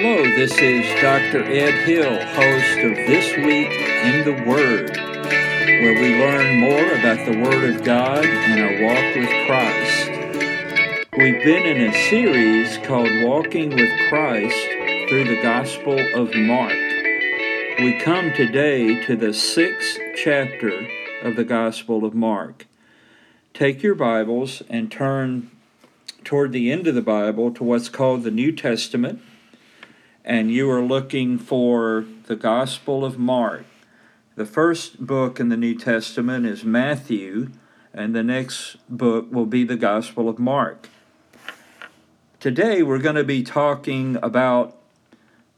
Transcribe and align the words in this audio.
Hello, 0.00 0.22
this 0.22 0.56
is 0.58 0.86
Dr. 1.02 1.42
Ed 1.42 1.74
Hill, 1.84 2.24
host 2.26 2.78
of 2.84 2.94
This 3.08 3.36
Week 3.36 3.72
in 3.72 4.24
the 4.24 4.44
Word, 4.48 4.96
where 4.96 6.00
we 6.00 6.14
learn 6.14 6.60
more 6.60 6.94
about 6.94 7.26
the 7.26 7.36
Word 7.42 7.74
of 7.74 7.82
God 7.82 8.24
and 8.24 8.60
our 8.60 8.86
walk 8.86 9.16
with 9.16 9.46
Christ. 9.48 11.10
We've 11.18 11.42
been 11.42 11.66
in 11.66 11.90
a 11.90 12.08
series 12.08 12.78
called 12.86 13.10
Walking 13.24 13.70
with 13.70 13.90
Christ 14.08 14.68
through 15.08 15.24
the 15.24 15.42
Gospel 15.42 15.98
of 16.14 16.32
Mark. 16.32 16.78
We 17.80 17.98
come 17.98 18.32
today 18.32 19.04
to 19.04 19.16
the 19.16 19.34
sixth 19.34 19.98
chapter 20.14 20.86
of 21.22 21.34
the 21.34 21.42
Gospel 21.42 22.04
of 22.04 22.14
Mark. 22.14 22.68
Take 23.52 23.82
your 23.82 23.96
Bibles 23.96 24.62
and 24.68 24.92
turn 24.92 25.50
toward 26.22 26.52
the 26.52 26.70
end 26.70 26.86
of 26.86 26.94
the 26.94 27.02
Bible 27.02 27.50
to 27.50 27.64
what's 27.64 27.88
called 27.88 28.22
the 28.22 28.30
New 28.30 28.52
Testament 28.52 29.22
and 30.28 30.50
you 30.52 30.70
are 30.70 30.82
looking 30.82 31.38
for 31.38 32.04
the 32.26 32.36
Gospel 32.36 33.02
of 33.02 33.18
Mark. 33.18 33.64
The 34.36 34.44
first 34.44 35.06
book 35.06 35.40
in 35.40 35.48
the 35.48 35.56
New 35.56 35.74
Testament 35.74 36.44
is 36.44 36.64
Matthew, 36.64 37.48
and 37.94 38.14
the 38.14 38.22
next 38.22 38.76
book 38.90 39.32
will 39.32 39.46
be 39.46 39.64
the 39.64 39.78
Gospel 39.78 40.28
of 40.28 40.38
Mark. 40.38 40.90
Today 42.40 42.82
we're 42.82 42.98
going 42.98 43.16
to 43.16 43.24
be 43.24 43.42
talking 43.42 44.18
about 44.22 44.76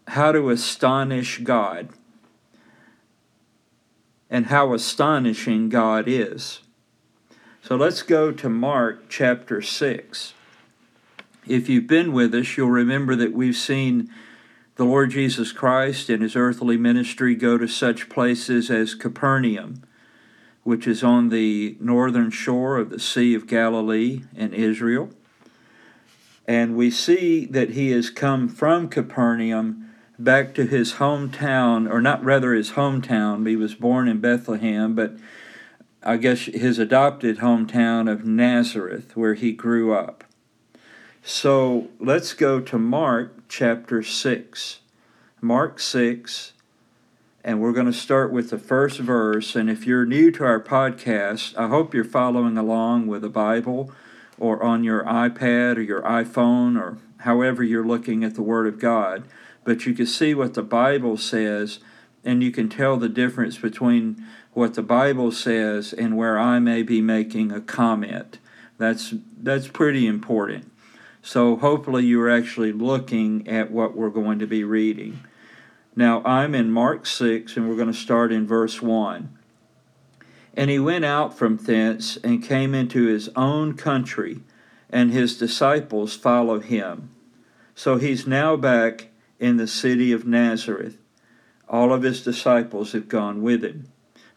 how 0.06 0.30
to 0.30 0.50
astonish 0.50 1.38
God 1.38 1.88
and 4.30 4.46
how 4.46 4.72
astonishing 4.72 5.68
God 5.68 6.04
is. 6.06 6.60
So 7.60 7.74
let's 7.74 8.02
go 8.02 8.30
to 8.30 8.48
Mark 8.48 9.08
chapter 9.08 9.60
6. 9.60 10.34
If 11.44 11.68
you've 11.68 11.88
been 11.88 12.12
with 12.12 12.32
us, 12.36 12.56
you'll 12.56 12.70
remember 12.70 13.16
that 13.16 13.32
we've 13.32 13.56
seen 13.56 14.08
the 14.80 14.86
Lord 14.86 15.10
Jesus 15.10 15.52
Christ 15.52 16.08
in 16.08 16.22
his 16.22 16.34
earthly 16.34 16.78
ministry 16.78 17.34
go 17.34 17.58
to 17.58 17.68
such 17.68 18.08
places 18.08 18.70
as 18.70 18.94
Capernaum, 18.94 19.82
which 20.62 20.86
is 20.86 21.04
on 21.04 21.28
the 21.28 21.76
northern 21.78 22.30
shore 22.30 22.78
of 22.78 22.88
the 22.88 22.98
Sea 22.98 23.34
of 23.34 23.46
Galilee 23.46 24.22
in 24.34 24.54
Israel. 24.54 25.10
And 26.48 26.78
we 26.78 26.90
see 26.90 27.44
that 27.44 27.72
he 27.72 27.90
has 27.90 28.08
come 28.08 28.48
from 28.48 28.88
Capernaum 28.88 29.90
back 30.18 30.54
to 30.54 30.64
his 30.64 30.94
hometown, 30.94 31.86
or 31.86 32.00
not 32.00 32.24
rather 32.24 32.54
his 32.54 32.70
hometown. 32.70 33.46
He 33.46 33.56
was 33.56 33.74
born 33.74 34.08
in 34.08 34.18
Bethlehem, 34.18 34.94
but 34.94 35.14
I 36.02 36.16
guess 36.16 36.46
his 36.46 36.78
adopted 36.78 37.40
hometown 37.40 38.10
of 38.10 38.24
Nazareth, 38.24 39.14
where 39.14 39.34
he 39.34 39.52
grew 39.52 39.92
up. 39.92 40.24
So 41.22 41.88
let's 41.98 42.32
go 42.32 42.60
to 42.60 42.78
Mark 42.78 43.46
chapter 43.46 44.02
6. 44.02 44.80
Mark 45.42 45.78
6, 45.78 46.52
and 47.44 47.60
we're 47.60 47.72
going 47.72 47.86
to 47.86 47.92
start 47.92 48.32
with 48.32 48.48
the 48.48 48.58
first 48.58 48.98
verse. 48.98 49.54
And 49.54 49.68
if 49.68 49.86
you're 49.86 50.06
new 50.06 50.30
to 50.32 50.44
our 50.44 50.60
podcast, 50.60 51.56
I 51.58 51.68
hope 51.68 51.92
you're 51.92 52.04
following 52.04 52.56
along 52.56 53.06
with 53.06 53.22
a 53.22 53.28
Bible 53.28 53.92
or 54.38 54.62
on 54.62 54.82
your 54.82 55.04
iPad 55.04 55.76
or 55.76 55.82
your 55.82 56.02
iPhone 56.02 56.80
or 56.80 56.96
however 57.18 57.62
you're 57.62 57.86
looking 57.86 58.24
at 58.24 58.34
the 58.34 58.42
Word 58.42 58.66
of 58.66 58.78
God. 58.78 59.24
But 59.62 59.84
you 59.84 59.92
can 59.92 60.06
see 60.06 60.34
what 60.34 60.54
the 60.54 60.62
Bible 60.62 61.18
says, 61.18 61.80
and 62.24 62.42
you 62.42 62.50
can 62.50 62.70
tell 62.70 62.96
the 62.96 63.10
difference 63.10 63.58
between 63.58 64.26
what 64.54 64.72
the 64.72 64.82
Bible 64.82 65.32
says 65.32 65.92
and 65.92 66.16
where 66.16 66.38
I 66.38 66.58
may 66.60 66.82
be 66.82 67.02
making 67.02 67.52
a 67.52 67.60
comment. 67.60 68.38
That's, 68.78 69.14
that's 69.38 69.68
pretty 69.68 70.06
important. 70.06 70.69
So 71.22 71.56
hopefully 71.56 72.04
you're 72.04 72.30
actually 72.30 72.72
looking 72.72 73.46
at 73.46 73.70
what 73.70 73.96
we're 73.96 74.10
going 74.10 74.38
to 74.38 74.46
be 74.46 74.64
reading. 74.64 75.20
Now 75.94 76.22
I'm 76.24 76.54
in 76.54 76.70
Mark 76.70 77.04
6, 77.04 77.56
and 77.56 77.68
we're 77.68 77.76
going 77.76 77.92
to 77.92 77.94
start 77.94 78.32
in 78.32 78.46
verse 78.46 78.80
1. 78.80 79.36
And 80.54 80.70
he 80.70 80.78
went 80.78 81.04
out 81.04 81.36
from 81.36 81.58
thence 81.58 82.16
and 82.18 82.42
came 82.42 82.74
into 82.74 83.06
his 83.06 83.28
own 83.36 83.74
country, 83.74 84.40
and 84.88 85.12
his 85.12 85.36
disciples 85.36 86.14
followed 86.16 86.64
him. 86.64 87.10
So 87.74 87.96
he's 87.96 88.26
now 88.26 88.56
back 88.56 89.08
in 89.38 89.56
the 89.56 89.66
city 89.66 90.12
of 90.12 90.26
Nazareth. 90.26 90.96
All 91.68 91.92
of 91.92 92.02
his 92.02 92.22
disciples 92.22 92.92
have 92.92 93.08
gone 93.08 93.42
with 93.42 93.62
him. 93.62 93.88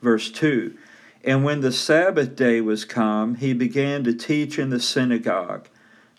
Verse 0.01 0.29
2 0.29 0.77
And 1.23 1.43
when 1.43 1.61
the 1.61 1.71
Sabbath 1.71 2.35
day 2.35 2.61
was 2.61 2.85
come, 2.85 3.35
he 3.35 3.53
began 3.53 4.03
to 4.03 4.13
teach 4.13 4.59
in 4.59 4.69
the 4.69 4.79
synagogue 4.79 5.67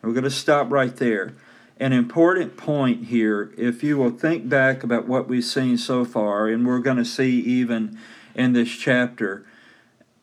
we're 0.05 0.13
going 0.13 0.25
to 0.25 0.31
stop 0.31 0.71
right 0.71 0.95
there. 0.97 1.35
An 1.81 1.93
important 1.93 2.57
point 2.57 3.07
here, 3.07 3.53
if 3.59 3.83
you 3.83 3.97
will 3.97 4.11
think 4.11 4.49
back 4.49 4.85
about 4.85 5.09
what 5.09 5.29
we've 5.29 5.45
seen 5.45 5.77
so 5.77 6.05
far, 6.05 6.47
and 6.47 6.67
we're 6.67 6.79
going 6.79 6.97
to 6.99 7.05
see 7.05 7.41
even 7.41 7.99
in 8.35 8.53
this 8.53 8.71
chapter, 8.71 9.45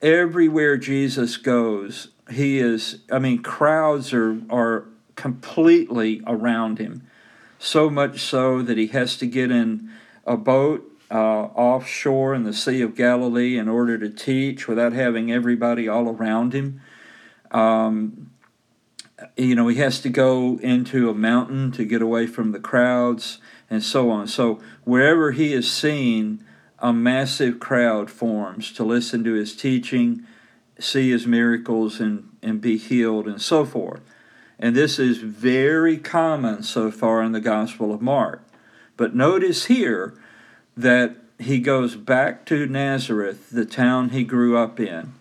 everywhere 0.01 0.77
Jesus 0.77 1.37
goes, 1.37 2.09
he 2.29 2.59
is, 2.59 2.99
I 3.11 3.19
mean, 3.19 3.43
crowds 3.43 4.13
are, 4.13 4.41
are 4.49 4.85
completely 5.15 6.21
around 6.25 6.79
him. 6.79 7.07
So 7.59 7.89
much 7.89 8.21
so 8.21 8.61
that 8.61 8.77
he 8.77 8.87
has 8.87 9.17
to 9.17 9.27
get 9.27 9.51
in 9.51 9.91
a 10.25 10.37
boat 10.37 10.87
uh, 11.11 11.15
offshore 11.15 12.33
in 12.33 12.43
the 12.43 12.53
Sea 12.53 12.81
of 12.81 12.95
Galilee 12.95 13.57
in 13.57 13.67
order 13.67 13.97
to 13.97 14.09
teach 14.09 14.67
without 14.67 14.93
having 14.93 15.31
everybody 15.31 15.87
all 15.87 16.07
around 16.07 16.53
him. 16.53 16.81
Um, 17.51 18.30
you 19.37 19.55
know, 19.55 19.67
he 19.67 19.77
has 19.77 19.99
to 20.01 20.09
go 20.09 20.59
into 20.61 21.09
a 21.09 21.13
mountain 21.13 21.71
to 21.73 21.85
get 21.85 22.01
away 22.01 22.27
from 22.27 22.51
the 22.51 22.59
crowds 22.59 23.39
and 23.69 23.83
so 23.83 24.09
on. 24.09 24.27
So 24.27 24.59
wherever 24.83 25.31
he 25.31 25.53
is 25.53 25.71
seen, 25.71 26.45
a 26.79 26.91
massive 26.91 27.59
crowd 27.59 28.09
forms 28.09 28.71
to 28.73 28.83
listen 28.83 29.23
to 29.23 29.33
his 29.33 29.55
teaching, 29.55 30.25
see 30.79 31.11
his 31.11 31.27
miracles, 31.27 31.99
and, 31.99 32.29
and 32.41 32.59
be 32.59 32.77
healed, 32.77 33.27
and 33.27 33.41
so 33.41 33.65
forth. 33.65 34.01
And 34.59 34.75
this 34.75 34.99
is 34.99 35.19
very 35.19 35.97
common 35.97 36.63
so 36.63 36.91
far 36.91 37.21
in 37.21 37.31
the 37.31 37.39
Gospel 37.39 37.93
of 37.93 38.01
Mark. 38.01 38.43
But 38.97 39.15
notice 39.15 39.65
here 39.65 40.13
that 40.75 41.15
he 41.39 41.59
goes 41.59 41.95
back 41.95 42.45
to 42.47 42.67
Nazareth, 42.67 43.49
the 43.49 43.65
town 43.65 44.09
he 44.09 44.23
grew 44.23 44.57
up 44.57 44.79
in. 44.79 45.13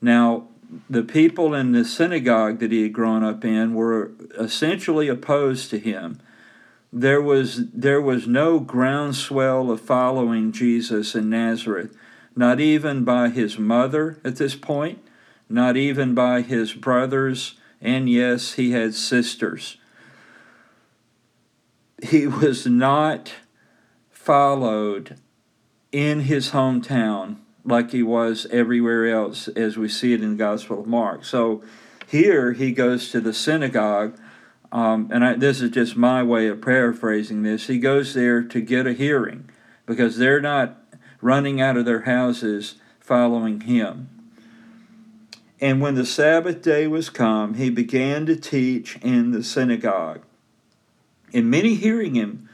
Now, 0.00 0.48
the 0.88 1.02
people 1.02 1.54
in 1.54 1.72
the 1.72 1.84
synagogue 1.84 2.58
that 2.58 2.72
he 2.72 2.82
had 2.82 2.92
grown 2.92 3.24
up 3.24 3.44
in 3.44 3.74
were 3.74 4.12
essentially 4.38 5.08
opposed 5.08 5.70
to 5.70 5.78
him. 5.78 6.20
There 6.92 7.20
was, 7.20 7.70
there 7.70 8.00
was 8.00 8.26
no 8.26 8.60
groundswell 8.60 9.70
of 9.70 9.80
following 9.80 10.52
Jesus 10.52 11.14
in 11.14 11.30
Nazareth, 11.30 11.96
not 12.34 12.60
even 12.60 13.04
by 13.04 13.28
his 13.28 13.58
mother 13.58 14.18
at 14.24 14.36
this 14.36 14.56
point, 14.56 14.98
not 15.48 15.76
even 15.76 16.14
by 16.14 16.42
his 16.42 16.72
brothers, 16.72 17.54
and 17.80 18.08
yes, 18.08 18.54
he 18.54 18.72
had 18.72 18.94
sisters. 18.94 19.76
He 22.02 22.26
was 22.26 22.66
not 22.66 23.32
followed 24.10 25.16
in 25.90 26.20
his 26.20 26.50
hometown 26.50 27.38
like 27.64 27.90
he 27.90 28.02
was 28.02 28.46
everywhere 28.50 29.06
else 29.06 29.48
as 29.48 29.76
we 29.76 29.88
see 29.88 30.12
it 30.12 30.22
in 30.22 30.30
the 30.30 30.36
Gospel 30.36 30.80
of 30.80 30.86
Mark. 30.86 31.24
So 31.24 31.62
here 32.06 32.52
he 32.52 32.72
goes 32.72 33.10
to 33.10 33.20
the 33.20 33.32
synagogue, 33.34 34.18
um, 34.72 35.10
and 35.12 35.24
I, 35.24 35.34
this 35.34 35.60
is 35.60 35.70
just 35.70 35.96
my 35.96 36.22
way 36.22 36.46
of 36.48 36.60
paraphrasing 36.60 37.42
this. 37.42 37.66
He 37.66 37.78
goes 37.78 38.14
there 38.14 38.42
to 38.42 38.60
get 38.60 38.86
a 38.86 38.92
hearing 38.92 39.48
because 39.86 40.18
they're 40.18 40.40
not 40.40 40.76
running 41.20 41.60
out 41.60 41.76
of 41.76 41.84
their 41.84 42.02
houses 42.02 42.76
following 43.00 43.62
him. 43.62 44.08
And 45.60 45.80
when 45.80 45.94
the 45.94 46.06
Sabbath 46.06 46.62
day 46.62 46.86
was 46.86 47.10
come, 47.10 47.54
he 47.54 47.70
began 47.70 48.26
to 48.26 48.36
teach 48.36 48.96
in 48.98 49.32
the 49.32 49.42
synagogue. 49.42 50.20
And 51.32 51.50
many 51.50 51.74
hearing 51.74 52.14
him 52.14 52.48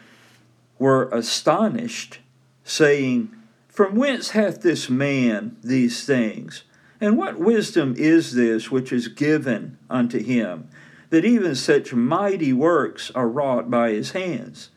were 0.78 1.08
astonished, 1.10 2.20
saying, 2.64 3.34
from 3.74 3.96
whence 3.96 4.30
hath 4.30 4.62
this 4.62 4.88
man 4.88 5.56
these 5.62 6.06
things? 6.06 6.62
And 7.00 7.18
what 7.18 7.40
wisdom 7.40 7.94
is 7.98 8.34
this 8.34 8.70
which 8.70 8.92
is 8.92 9.08
given 9.08 9.78
unto 9.90 10.22
him, 10.22 10.68
that 11.10 11.24
even 11.24 11.56
such 11.56 11.92
mighty 11.92 12.52
works 12.52 13.10
are 13.16 13.28
wrought 13.28 13.68
by 13.68 13.90
his 13.90 14.12
hands? 14.12 14.70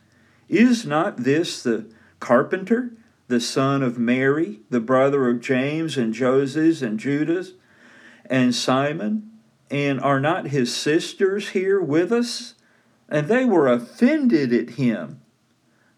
Is 0.50 0.84
not 0.84 1.18
this 1.18 1.62
the 1.62 1.86
carpenter, 2.20 2.92
the 3.28 3.40
son 3.40 3.84
of 3.84 4.00
Mary, 4.00 4.62
the 4.72 4.80
brother 4.80 5.30
of 5.30 5.42
James 5.42 5.96
and 5.96 6.12
Joses 6.12 6.82
and 6.82 7.00
Judas 7.00 7.52
and 8.26 8.56
Simon? 8.56 9.30
And 9.70 10.02
are 10.02 10.20
not 10.20 10.48
his 10.48 10.76
sisters 10.76 11.50
here 11.50 11.80
with 11.80 12.12
us? 12.12 12.56
And 13.10 13.28
they 13.28 13.46
were 13.46 13.68
offended 13.68 14.52
at 14.52 14.72
him. 14.72 15.22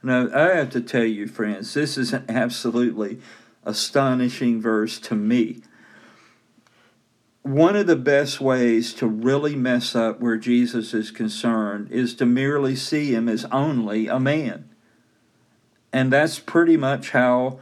Now, 0.02 0.30
I 0.34 0.56
have 0.56 0.70
to 0.72 0.82
tell 0.82 1.04
you, 1.04 1.28
friends, 1.28 1.74
this 1.74 1.98
is 1.98 2.14
an 2.14 2.26
absolutely 2.30 3.20
astonishing 3.66 4.62
verse 4.62 5.00
to 5.00 5.16
me. 5.16 5.62
one 7.44 7.76
of 7.76 7.88
the 7.88 7.96
best 7.96 8.40
ways 8.40 8.94
to 8.94 9.08
really 9.08 9.56
mess 9.56 9.96
up 9.96 10.20
where 10.20 10.38
Jesus 10.38 10.94
is 10.94 11.10
concerned 11.10 11.92
is 11.92 12.14
to 12.16 12.26
merely 12.26 12.76
see 12.76 13.14
him 13.14 13.28
as 13.28 13.46
only 13.46 14.08
a 14.08 14.20
man. 14.20 14.70
And 15.92 16.14
that's 16.14 16.38
pretty 16.40 16.78
much 16.78 17.12
how 17.12 17.60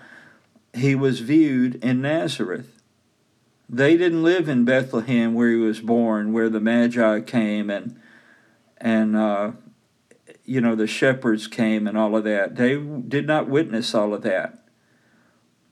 he 0.74 0.96
was 0.96 1.22
viewed 1.22 1.76
in 1.84 2.02
Nazareth. 2.02 2.82
They 3.70 3.96
didn't 3.98 4.24
live 4.24 4.50
in 4.50 4.66
Bethlehem 4.66 5.34
where 5.34 5.50
he 5.52 5.58
was 5.58 5.80
born, 5.80 6.34
where 6.34 6.50
the 6.50 6.60
Magi 6.60 7.22
came 7.22 7.70
and 7.70 8.00
and 8.80 9.16
uh, 9.16 9.52
you 10.48 10.62
know 10.62 10.74
the 10.76 10.88
shepherds 10.88 11.46
came 11.46 11.86
and 11.86 11.98
all 11.98 12.16
of 12.16 12.24
that. 12.24 12.56
They 12.56 12.78
did 12.78 13.28
not 13.28 13.50
witness 13.50 13.94
all 13.94 14.14
of 14.14 14.24
that. 14.24 14.64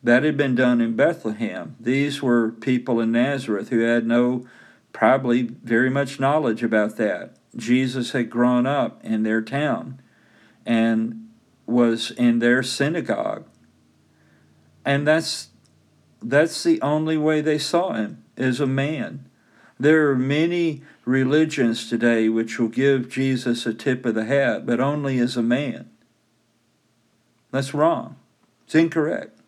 That 0.04 0.24
had 0.24 0.38
been 0.38 0.54
done 0.54 0.82
in 0.82 0.96
Bethlehem. 0.96 1.78
These 1.80 2.22
were 2.22 2.52
people 2.52 3.00
in 3.00 3.12
Nazareth 3.12 3.70
who 3.70 3.80
had 3.80 4.06
no, 4.06 4.46
probably 4.94 5.44
very 5.44 5.90
much 5.90 6.20
knowledge 6.20 6.62
about 6.62 6.98
that. 6.98 7.38
Jesus 7.56 8.12
had 8.12 8.30
grown 8.30 8.68
up 8.68 9.04
in 9.04 9.24
their 9.24 9.42
town 9.42 10.02
and 10.66 11.30
was 11.66 12.12
in 12.12 12.40
their 12.40 12.62
synagogue. 12.62 13.48
And 14.84 15.08
that's 15.08 15.50
that's 16.22 16.64
the 16.64 16.82
only 16.82 17.18
way 17.18 17.42
they 17.42 17.58
saw 17.58 17.94
him 17.94 18.24
as 18.36 18.60
a 18.60 18.68
man. 18.68 19.30
There 19.80 20.10
are 20.10 20.16
many 20.16 20.84
religions 21.06 21.88
today 21.90 22.28
which 22.28 22.60
will 22.60 22.68
give 22.68 23.10
Jesus 23.10 23.66
a 23.66 23.74
tip 23.74 24.06
of 24.06 24.16
the 24.16 24.26
hat, 24.26 24.66
but 24.66 24.80
only 24.80 25.20
as 25.20 25.38
a 25.38 25.44
man. 25.44 25.90
That's 27.52 27.74
wrong. 27.74 28.18
It's 28.66 28.76
incorrect. 28.76 29.40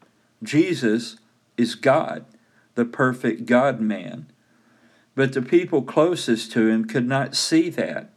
Jesus 0.43 1.17
is 1.57 1.75
God, 1.75 2.25
the 2.75 2.85
perfect 2.85 3.45
God 3.45 3.81
man. 3.81 4.27
But 5.15 5.33
the 5.33 5.41
people 5.41 5.81
closest 5.81 6.51
to 6.51 6.67
him 6.67 6.85
could 6.85 7.07
not 7.07 7.35
see 7.35 7.69
that. 7.71 8.11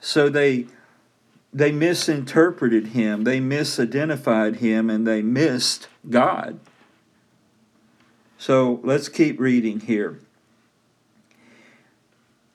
So 0.00 0.28
they 0.28 0.66
they 1.50 1.72
misinterpreted 1.72 2.88
him, 2.88 3.24
they 3.24 3.40
misidentified 3.40 4.56
him, 4.56 4.90
and 4.90 5.06
they 5.06 5.22
missed 5.22 5.88
God. 6.08 6.60
So 8.36 8.80
let's 8.84 9.08
keep 9.08 9.40
reading 9.40 9.80
here. 9.80 10.20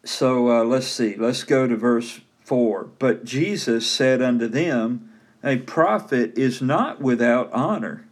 So 0.06 0.50
uh, 0.50 0.64
let's 0.64 0.88
see, 0.88 1.16
let's 1.16 1.44
go 1.44 1.68
to 1.68 1.76
verse 1.76 2.22
4. 2.42 2.90
But 3.00 3.24
Jesus 3.24 3.90
said 3.90 4.22
unto 4.22 4.48
them, 4.48 5.10
A 5.44 5.58
prophet 5.58 6.38
is 6.38 6.62
not 6.62 7.02
without 7.02 7.52
honor 7.54 8.06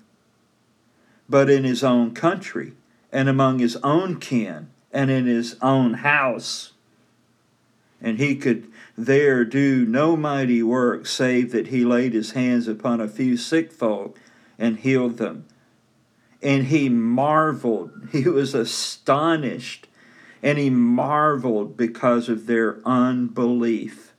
but 1.31 1.49
in 1.49 1.63
his 1.63 1.81
own 1.81 2.13
country, 2.13 2.73
and 3.09 3.29
among 3.29 3.59
his 3.59 3.77
own 3.77 4.19
kin, 4.19 4.69
and 4.91 5.09
in 5.09 5.25
his 5.25 5.55
own 5.61 5.93
house. 5.93 6.73
And 8.01 8.19
he 8.19 8.35
could 8.35 8.69
there 8.97 9.45
do 9.45 9.85
no 9.85 10.17
mighty 10.17 10.61
work, 10.61 11.05
save 11.05 11.53
that 11.53 11.67
he 11.67 11.85
laid 11.85 12.13
his 12.13 12.31
hands 12.31 12.67
upon 12.67 12.99
a 12.99 13.07
few 13.07 13.38
sick 13.38 13.71
folk 13.71 14.19
and 14.59 14.79
healed 14.79 15.17
them. 15.17 15.45
And 16.43 16.65
he 16.65 16.89
marveled, 16.89 17.93
he 18.11 18.27
was 18.27 18.53
astonished, 18.53 19.88
and 20.43 20.57
he 20.57 20.69
marveled 20.69 21.77
because 21.77 22.29
of 22.29 22.47
their 22.47 22.79
unbelief. 22.85 24.13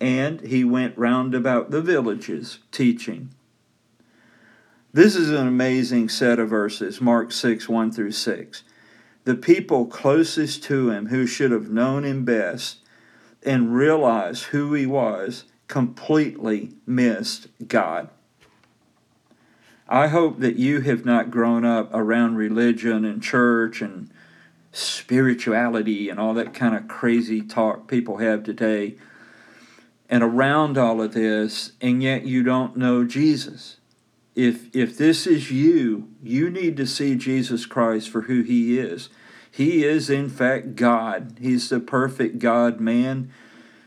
And 0.00 0.40
he 0.40 0.64
went 0.64 0.96
round 0.96 1.34
about 1.34 1.70
the 1.70 1.82
villages 1.82 2.58
teaching. 2.72 3.30
This 4.92 5.14
is 5.14 5.30
an 5.30 5.46
amazing 5.46 6.08
set 6.08 6.38
of 6.38 6.48
verses, 6.48 7.00
Mark 7.00 7.32
6, 7.32 7.68
1 7.68 7.92
through 7.92 8.12
6. 8.12 8.64
The 9.24 9.34
people 9.34 9.86
closest 9.86 10.64
to 10.64 10.90
him, 10.90 11.06
who 11.06 11.26
should 11.26 11.52
have 11.52 11.70
known 11.70 12.04
him 12.04 12.24
best 12.24 12.78
and 13.42 13.74
realized 13.74 14.44
who 14.44 14.72
he 14.74 14.86
was, 14.86 15.44
completely 15.68 16.72
missed 16.86 17.46
God. 17.68 18.08
I 19.88 20.08
hope 20.08 20.40
that 20.40 20.56
you 20.56 20.80
have 20.80 21.04
not 21.04 21.30
grown 21.30 21.64
up 21.64 21.90
around 21.92 22.36
religion 22.36 23.04
and 23.04 23.22
church 23.22 23.80
and 23.82 24.10
spirituality 24.72 26.08
and 26.08 26.20
all 26.20 26.34
that 26.34 26.54
kind 26.54 26.74
of 26.74 26.88
crazy 26.88 27.42
talk 27.42 27.88
people 27.88 28.18
have 28.18 28.42
today, 28.42 28.96
and 30.08 30.22
around 30.22 30.76
all 30.76 31.00
of 31.00 31.12
this, 31.12 31.72
and 31.80 32.02
yet 32.02 32.24
you 32.24 32.42
don't 32.42 32.76
know 32.76 33.04
Jesus 33.04 33.76
if 34.34 34.74
if 34.74 34.96
this 34.96 35.26
is 35.26 35.50
you, 35.50 36.08
you 36.22 36.50
need 36.50 36.76
to 36.76 36.86
see 36.86 37.14
Jesus 37.14 37.66
Christ 37.66 38.08
for 38.08 38.22
who 38.22 38.42
he 38.42 38.78
is. 38.78 39.08
He 39.50 39.84
is 39.84 40.08
in 40.08 40.28
fact 40.28 40.76
God. 40.76 41.36
He's 41.40 41.68
the 41.68 41.80
perfect 41.80 42.38
God 42.38 42.80
man, 42.80 43.32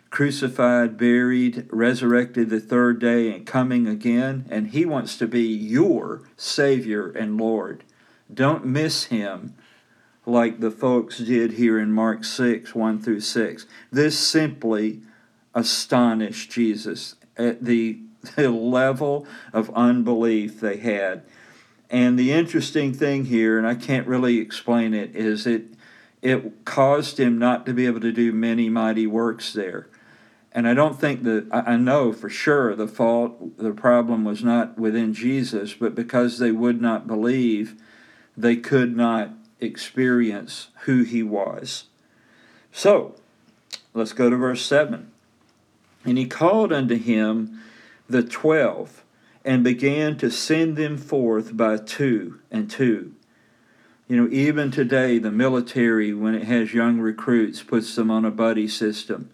crucified, 0.10 0.98
buried, 0.98 1.68
resurrected 1.72 2.50
the 2.50 2.60
third 2.60 3.00
day 3.00 3.34
and 3.34 3.46
coming 3.46 3.88
again, 3.88 4.46
and 4.50 4.68
he 4.68 4.86
wants 4.86 5.18
to 5.18 5.28
be 5.28 5.44
your 5.44 6.22
savior 6.36 7.10
and 7.10 7.38
Lord. 7.38 7.84
Don't 8.32 8.66
miss 8.66 9.06
him 9.06 9.56
like 10.26 10.60
the 10.60 10.72
folks 10.72 11.18
did 11.18 11.54
here 11.54 11.80
in 11.80 11.92
Mark 11.92 12.24
6, 12.24 12.74
1 12.74 13.02
through 13.02 13.20
6. 13.20 13.66
This 13.92 14.18
simply 14.18 15.02
astonished 15.54 16.52
Jesus 16.52 17.16
at 17.38 17.64
the 17.64 18.00
the 18.36 18.50
level 18.50 19.28
of 19.52 19.70
unbelief 19.76 20.60
they 20.60 20.78
had. 20.78 21.24
And 21.90 22.18
the 22.18 22.32
interesting 22.32 22.94
thing 22.94 23.26
here, 23.26 23.58
and 23.58 23.68
I 23.68 23.76
can't 23.76 24.08
really 24.08 24.38
explain 24.38 24.94
it, 24.94 25.16
is 25.16 25.46
it 25.46 25.66
it 26.22 26.64
caused 26.64 27.20
him 27.20 27.38
not 27.38 27.66
to 27.66 27.74
be 27.74 27.86
able 27.86 28.00
to 28.00 28.14
do 28.14 28.32
many 28.32 28.70
mighty 28.70 29.06
works 29.06 29.52
there. 29.52 29.90
And 30.54 30.68
I 30.68 30.74
don't 30.74 31.00
think 31.00 31.24
that 31.24 31.48
I 31.52 31.76
know 31.76 32.14
for 32.14 32.30
sure 32.30 32.76
the 32.76 32.88
fault, 32.88 33.58
the 33.58 33.72
problem 33.72 34.24
was 34.24 34.42
not 34.44 34.78
within 34.78 35.14
Jesus, 35.14 35.74
but 35.74 35.96
because 35.96 36.38
they 36.38 36.52
would 36.52 36.82
not 36.82 37.08
believe, 37.08 37.76
they 38.38 38.56
could 38.56 38.96
not 38.96 39.32
experience 39.64 40.68
who 40.82 41.04
he 41.04 41.24
was. 41.24 41.86
So, 42.72 43.16
let's 43.94 44.14
go 44.14 44.30
to 44.30 44.36
verse 44.36 44.66
7. 44.66 45.12
And 46.06 46.18
he 46.18 46.26
called 46.26 46.74
unto 46.74 46.96
him 46.96 47.60
the 48.10 48.24
twelve 48.24 49.04
and 49.46 49.64
began 49.64 50.18
to 50.18 50.30
send 50.30 50.76
them 50.76 50.98
forth 50.98 51.56
by 51.56 51.78
two 51.78 52.40
and 52.52 52.70
two. 52.70 53.14
You 54.08 54.18
know, 54.18 54.30
even 54.32 54.70
today, 54.70 55.18
the 55.18 55.32
military, 55.32 56.14
when 56.14 56.36
it 56.36 56.44
has 56.44 56.74
young 56.74 57.00
recruits, 57.00 57.64
puts 57.64 57.96
them 57.96 58.12
on 58.12 58.26
a 58.26 58.32
buddy 58.32 58.68
system. 58.68 59.30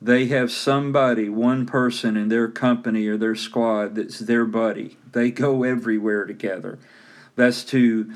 They 0.00 0.26
have 0.26 0.52
somebody, 0.52 1.28
one 1.28 1.64
person 1.66 2.16
in 2.16 2.28
their 2.28 2.48
company 2.48 3.06
or 3.06 3.16
their 3.16 3.34
squad 3.34 3.94
that's 3.94 4.18
their 4.18 4.44
buddy. 4.44 4.98
They 5.10 5.30
go 5.30 5.62
everywhere 5.62 6.26
together. 6.26 6.78
That's 7.34 7.64
to 7.64 8.12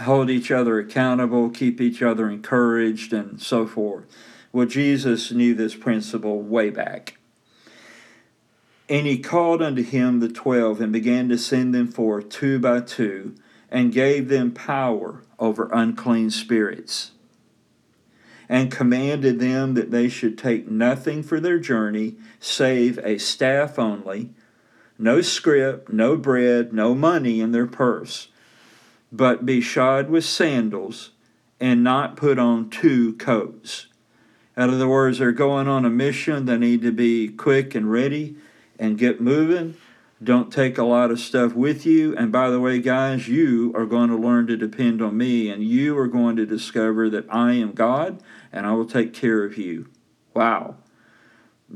hold 0.00 0.30
each 0.30 0.50
other 0.50 0.78
accountable, 0.78 1.50
keep 1.50 1.80
each 1.80 2.02
other 2.02 2.28
encouraged, 2.30 3.12
and 3.12 3.40
so 3.40 3.66
forth. 3.66 4.04
Well, 4.52 4.66
Jesus 4.66 5.30
knew 5.30 5.54
this 5.54 5.74
principle 5.74 6.40
way 6.40 6.70
back. 6.70 7.18
And 8.88 9.06
he 9.06 9.18
called 9.18 9.60
unto 9.60 9.82
him 9.82 10.20
the 10.20 10.28
twelve, 10.28 10.80
and 10.80 10.92
began 10.92 11.28
to 11.28 11.38
send 11.38 11.74
them 11.74 11.88
forth 11.88 12.30
two 12.30 12.58
by 12.58 12.80
two, 12.80 13.34
and 13.70 13.92
gave 13.92 14.28
them 14.28 14.52
power 14.52 15.22
over 15.38 15.68
unclean 15.72 16.30
spirits, 16.30 17.10
and 18.48 18.72
commanded 18.72 19.38
them 19.38 19.74
that 19.74 19.90
they 19.90 20.08
should 20.08 20.38
take 20.38 20.70
nothing 20.70 21.22
for 21.22 21.38
their 21.38 21.58
journey 21.58 22.16
save 22.40 22.98
a 23.04 23.18
staff 23.18 23.78
only, 23.78 24.30
no 24.98 25.20
scrip, 25.20 25.90
no 25.90 26.16
bread, 26.16 26.72
no 26.72 26.94
money 26.94 27.40
in 27.40 27.52
their 27.52 27.66
purse, 27.66 28.28
but 29.10 29.46
be 29.46 29.60
shod 29.60 30.10
with 30.10 30.24
sandals, 30.24 31.10
and 31.60 31.82
not 31.82 32.16
put 32.16 32.38
on 32.38 32.70
two 32.70 33.14
coats. 33.14 33.86
In 34.56 34.70
other 34.70 34.88
words, 34.88 35.18
they're 35.18 35.32
going 35.32 35.68
on 35.68 35.84
a 35.84 35.90
mission, 35.90 36.46
they 36.46 36.58
need 36.58 36.82
to 36.82 36.92
be 36.92 37.28
quick 37.28 37.74
and 37.74 37.90
ready 37.90 38.36
and 38.78 38.98
get 38.98 39.20
moving. 39.20 39.76
Don't 40.22 40.52
take 40.52 40.78
a 40.78 40.84
lot 40.84 41.12
of 41.12 41.20
stuff 41.20 41.54
with 41.54 41.86
you. 41.86 42.16
And 42.16 42.32
by 42.32 42.50
the 42.50 42.58
way, 42.58 42.80
guys, 42.80 43.28
you 43.28 43.72
are 43.76 43.86
going 43.86 44.10
to 44.10 44.16
learn 44.16 44.48
to 44.48 44.56
depend 44.56 45.00
on 45.00 45.16
me, 45.16 45.48
and 45.48 45.62
you 45.62 45.96
are 45.96 46.08
going 46.08 46.34
to 46.36 46.46
discover 46.46 47.08
that 47.10 47.26
I 47.30 47.52
am 47.52 47.72
God 47.72 48.20
and 48.52 48.66
I 48.66 48.72
will 48.72 48.86
take 48.86 49.14
care 49.14 49.44
of 49.44 49.56
you. 49.56 49.88
Wow. 50.34 50.76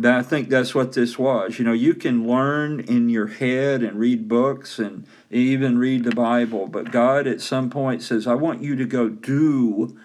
I 0.04 0.22
think 0.22 0.48
that's 0.48 0.74
what 0.74 0.92
this 0.92 1.18
was. 1.18 1.58
You 1.58 1.66
know, 1.66 1.72
you 1.72 1.94
can 1.94 2.26
learn 2.26 2.80
in 2.80 3.10
your 3.10 3.26
head 3.26 3.82
and 3.82 3.98
read 3.98 4.26
books 4.26 4.78
and 4.78 5.06
even 5.30 5.78
read 5.78 6.04
the 6.04 6.14
Bible, 6.14 6.66
but 6.66 6.90
God 6.90 7.26
at 7.26 7.42
some 7.42 7.68
point 7.68 8.02
says, 8.02 8.26
I 8.26 8.34
want 8.34 8.62
you 8.62 8.74
to 8.76 8.86
go 8.86 9.10
do 9.10 9.98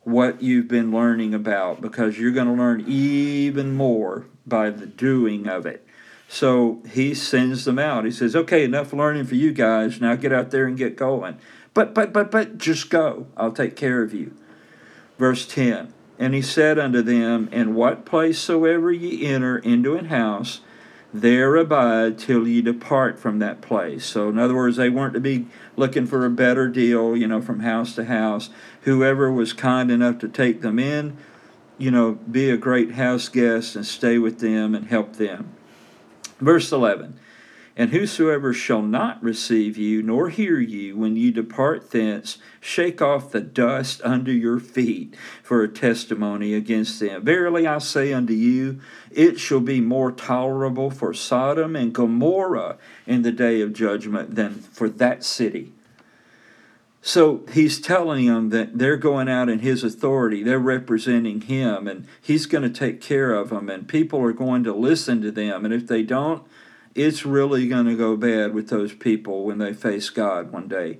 what 0.00 0.42
you've 0.42 0.68
been 0.68 0.90
learning 0.90 1.34
about 1.34 1.80
because 1.80 2.18
you're 2.18 2.32
going 2.32 2.46
to 2.46 2.54
learn 2.54 2.84
even 2.86 3.74
more 3.74 4.26
by 4.46 4.70
the 4.70 4.86
doing 4.86 5.46
of 5.46 5.66
it. 5.66 5.86
So 6.26 6.82
he 6.90 7.12
sends 7.12 7.66
them 7.66 7.78
out. 7.78 8.06
He 8.06 8.10
says, 8.10 8.34
Okay, 8.34 8.64
enough 8.64 8.94
learning 8.94 9.26
for 9.26 9.34
you 9.34 9.52
guys. 9.52 10.00
Now 10.00 10.14
get 10.16 10.32
out 10.32 10.50
there 10.50 10.66
and 10.66 10.76
get 10.76 10.96
going. 10.96 11.36
But, 11.74 11.94
but, 11.94 12.12
but, 12.12 12.30
but, 12.30 12.58
just 12.58 12.90
go. 12.90 13.26
I'll 13.36 13.52
take 13.52 13.76
care 13.76 14.02
of 14.02 14.14
you. 14.14 14.34
Verse 15.18 15.46
10 15.46 15.92
And 16.18 16.34
he 16.34 16.42
said 16.42 16.78
unto 16.78 17.02
them, 17.02 17.48
In 17.52 17.74
what 17.74 18.04
place 18.04 18.38
soever 18.38 18.92
ye 18.92 19.26
enter 19.26 19.58
into 19.58 19.96
an 19.96 20.06
house, 20.06 20.60
there 21.14 21.56
abide 21.56 22.18
till 22.18 22.48
ye 22.48 22.62
depart 22.62 23.18
from 23.18 23.38
that 23.38 23.60
place. 23.60 24.06
So, 24.06 24.28
in 24.28 24.38
other 24.38 24.54
words, 24.54 24.76
they 24.76 24.88
weren't 24.88 25.14
to 25.14 25.20
be 25.20 25.46
looking 25.76 26.06
for 26.06 26.24
a 26.24 26.30
better 26.30 26.68
deal, 26.68 27.16
you 27.16 27.26
know, 27.26 27.42
from 27.42 27.60
house 27.60 27.94
to 27.96 28.04
house. 28.04 28.50
Whoever 28.82 29.30
was 29.30 29.52
kind 29.52 29.90
enough 29.90 30.18
to 30.20 30.28
take 30.28 30.62
them 30.62 30.78
in, 30.78 31.16
you 31.76 31.90
know, 31.90 32.12
be 32.30 32.48
a 32.48 32.56
great 32.56 32.92
house 32.92 33.28
guest 33.28 33.76
and 33.76 33.84
stay 33.84 34.18
with 34.18 34.38
them 34.38 34.74
and 34.74 34.86
help 34.86 35.16
them. 35.16 35.52
Verse 36.40 36.72
11 36.72 37.18
and 37.76 37.90
whosoever 37.90 38.52
shall 38.52 38.82
not 38.82 39.22
receive 39.22 39.78
you, 39.78 40.02
nor 40.02 40.28
hear 40.28 40.58
you, 40.58 40.96
when 40.96 41.16
ye 41.16 41.30
depart 41.30 41.90
thence, 41.90 42.38
shake 42.60 43.00
off 43.00 43.32
the 43.32 43.40
dust 43.40 44.00
under 44.04 44.32
your 44.32 44.60
feet 44.60 45.14
for 45.42 45.62
a 45.62 45.68
testimony 45.68 46.54
against 46.54 47.00
them. 47.00 47.24
Verily 47.24 47.66
I 47.66 47.78
say 47.78 48.12
unto 48.12 48.34
you, 48.34 48.80
it 49.10 49.40
shall 49.40 49.60
be 49.60 49.80
more 49.80 50.12
tolerable 50.12 50.90
for 50.90 51.14
Sodom 51.14 51.74
and 51.74 51.94
Gomorrah 51.94 52.76
in 53.06 53.22
the 53.22 53.32
day 53.32 53.60
of 53.62 53.72
judgment 53.72 54.34
than 54.34 54.54
for 54.54 54.88
that 54.88 55.24
city. 55.24 55.72
So 57.04 57.44
he's 57.50 57.80
telling 57.80 58.26
them 58.26 58.50
that 58.50 58.78
they're 58.78 58.96
going 58.96 59.28
out 59.28 59.48
in 59.48 59.58
his 59.58 59.82
authority, 59.82 60.44
they're 60.44 60.60
representing 60.60 61.40
him, 61.40 61.88
and 61.88 62.06
he's 62.20 62.46
going 62.46 62.62
to 62.62 62.70
take 62.70 63.00
care 63.00 63.34
of 63.34 63.48
them, 63.48 63.68
and 63.68 63.88
people 63.88 64.20
are 64.20 64.32
going 64.32 64.62
to 64.64 64.72
listen 64.72 65.20
to 65.22 65.32
them. 65.32 65.64
And 65.64 65.74
if 65.74 65.88
they 65.88 66.04
don't, 66.04 66.44
it's 66.94 67.24
really 67.24 67.68
going 67.68 67.86
to 67.86 67.96
go 67.96 68.16
bad 68.16 68.54
with 68.54 68.68
those 68.68 68.92
people 68.94 69.44
when 69.44 69.58
they 69.58 69.72
face 69.72 70.10
God 70.10 70.52
one 70.52 70.68
day. 70.68 70.98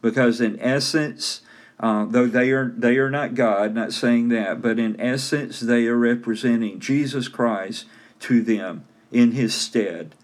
Because 0.00 0.40
in 0.40 0.58
essence, 0.60 1.40
uh, 1.80 2.04
though 2.04 2.26
they 2.26 2.50
are 2.50 2.72
they 2.76 2.98
are 2.98 3.10
not 3.10 3.34
God, 3.34 3.74
not 3.74 3.92
saying 3.92 4.28
that, 4.28 4.62
but 4.62 4.78
in 4.78 5.00
essence 5.00 5.60
they 5.60 5.86
are 5.86 5.96
representing 5.96 6.78
Jesus 6.78 7.28
Christ 7.28 7.86
to 8.20 8.42
them 8.42 8.84
in 9.10 9.32
His 9.32 9.54
stead. 9.54 10.14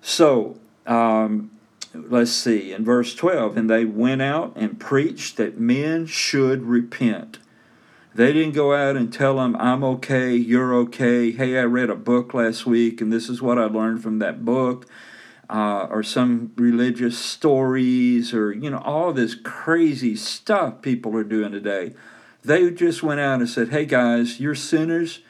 So 0.00 0.58
um, 0.86 1.50
let's 1.94 2.32
see 2.32 2.72
in 2.72 2.84
verse 2.84 3.14
twelve, 3.14 3.56
and 3.56 3.68
they 3.68 3.84
went 3.84 4.22
out 4.22 4.54
and 4.56 4.80
preached 4.80 5.36
that 5.36 5.58
men 5.58 6.06
should 6.06 6.62
repent. 6.62 7.38
They 8.14 8.32
didn't 8.32 8.52
go 8.52 8.74
out 8.74 8.96
and 8.96 9.12
tell 9.12 9.36
them, 9.36 9.56
I'm 9.56 9.82
okay, 9.84 10.34
you're 10.34 10.74
okay. 10.74 11.32
Hey, 11.32 11.58
I 11.58 11.62
read 11.62 11.88
a 11.88 11.94
book 11.94 12.34
last 12.34 12.66
week 12.66 13.00
and 13.00 13.10
this 13.10 13.30
is 13.30 13.40
what 13.40 13.58
I 13.58 13.64
learned 13.64 14.02
from 14.02 14.18
that 14.18 14.44
book. 14.44 14.86
Uh, 15.50 15.86
or 15.90 16.02
some 16.02 16.50
religious 16.56 17.18
stories, 17.18 18.32
or, 18.32 18.52
you 18.52 18.70
know, 18.70 18.78
all 18.78 19.12
this 19.12 19.34
crazy 19.34 20.16
stuff 20.16 20.80
people 20.80 21.14
are 21.14 21.24
doing 21.24 21.52
today. 21.52 21.92
They 22.42 22.70
just 22.70 23.02
went 23.02 23.20
out 23.20 23.40
and 23.40 23.48
said, 23.48 23.68
Hey 23.68 23.84
guys, 23.84 24.40
you're 24.40 24.54
sinners. 24.54 25.20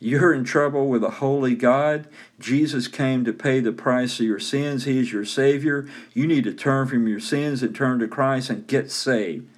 You're 0.00 0.32
in 0.32 0.44
trouble 0.44 0.88
with 0.88 1.02
a 1.02 1.10
holy 1.10 1.54
God. 1.54 2.08
Jesus 2.38 2.88
came 2.88 3.24
to 3.24 3.32
pay 3.32 3.60
the 3.60 3.72
price 3.72 4.20
of 4.20 4.26
your 4.26 4.38
sins. 4.38 4.84
He 4.84 4.98
is 4.98 5.12
your 5.12 5.24
Savior. 5.24 5.88
You 6.12 6.26
need 6.26 6.44
to 6.44 6.54
turn 6.54 6.86
from 6.86 7.08
your 7.08 7.20
sins 7.20 7.62
and 7.62 7.74
turn 7.74 7.98
to 7.98 8.08
Christ 8.08 8.50
and 8.50 8.66
get 8.66 8.90
saved. 8.90 9.48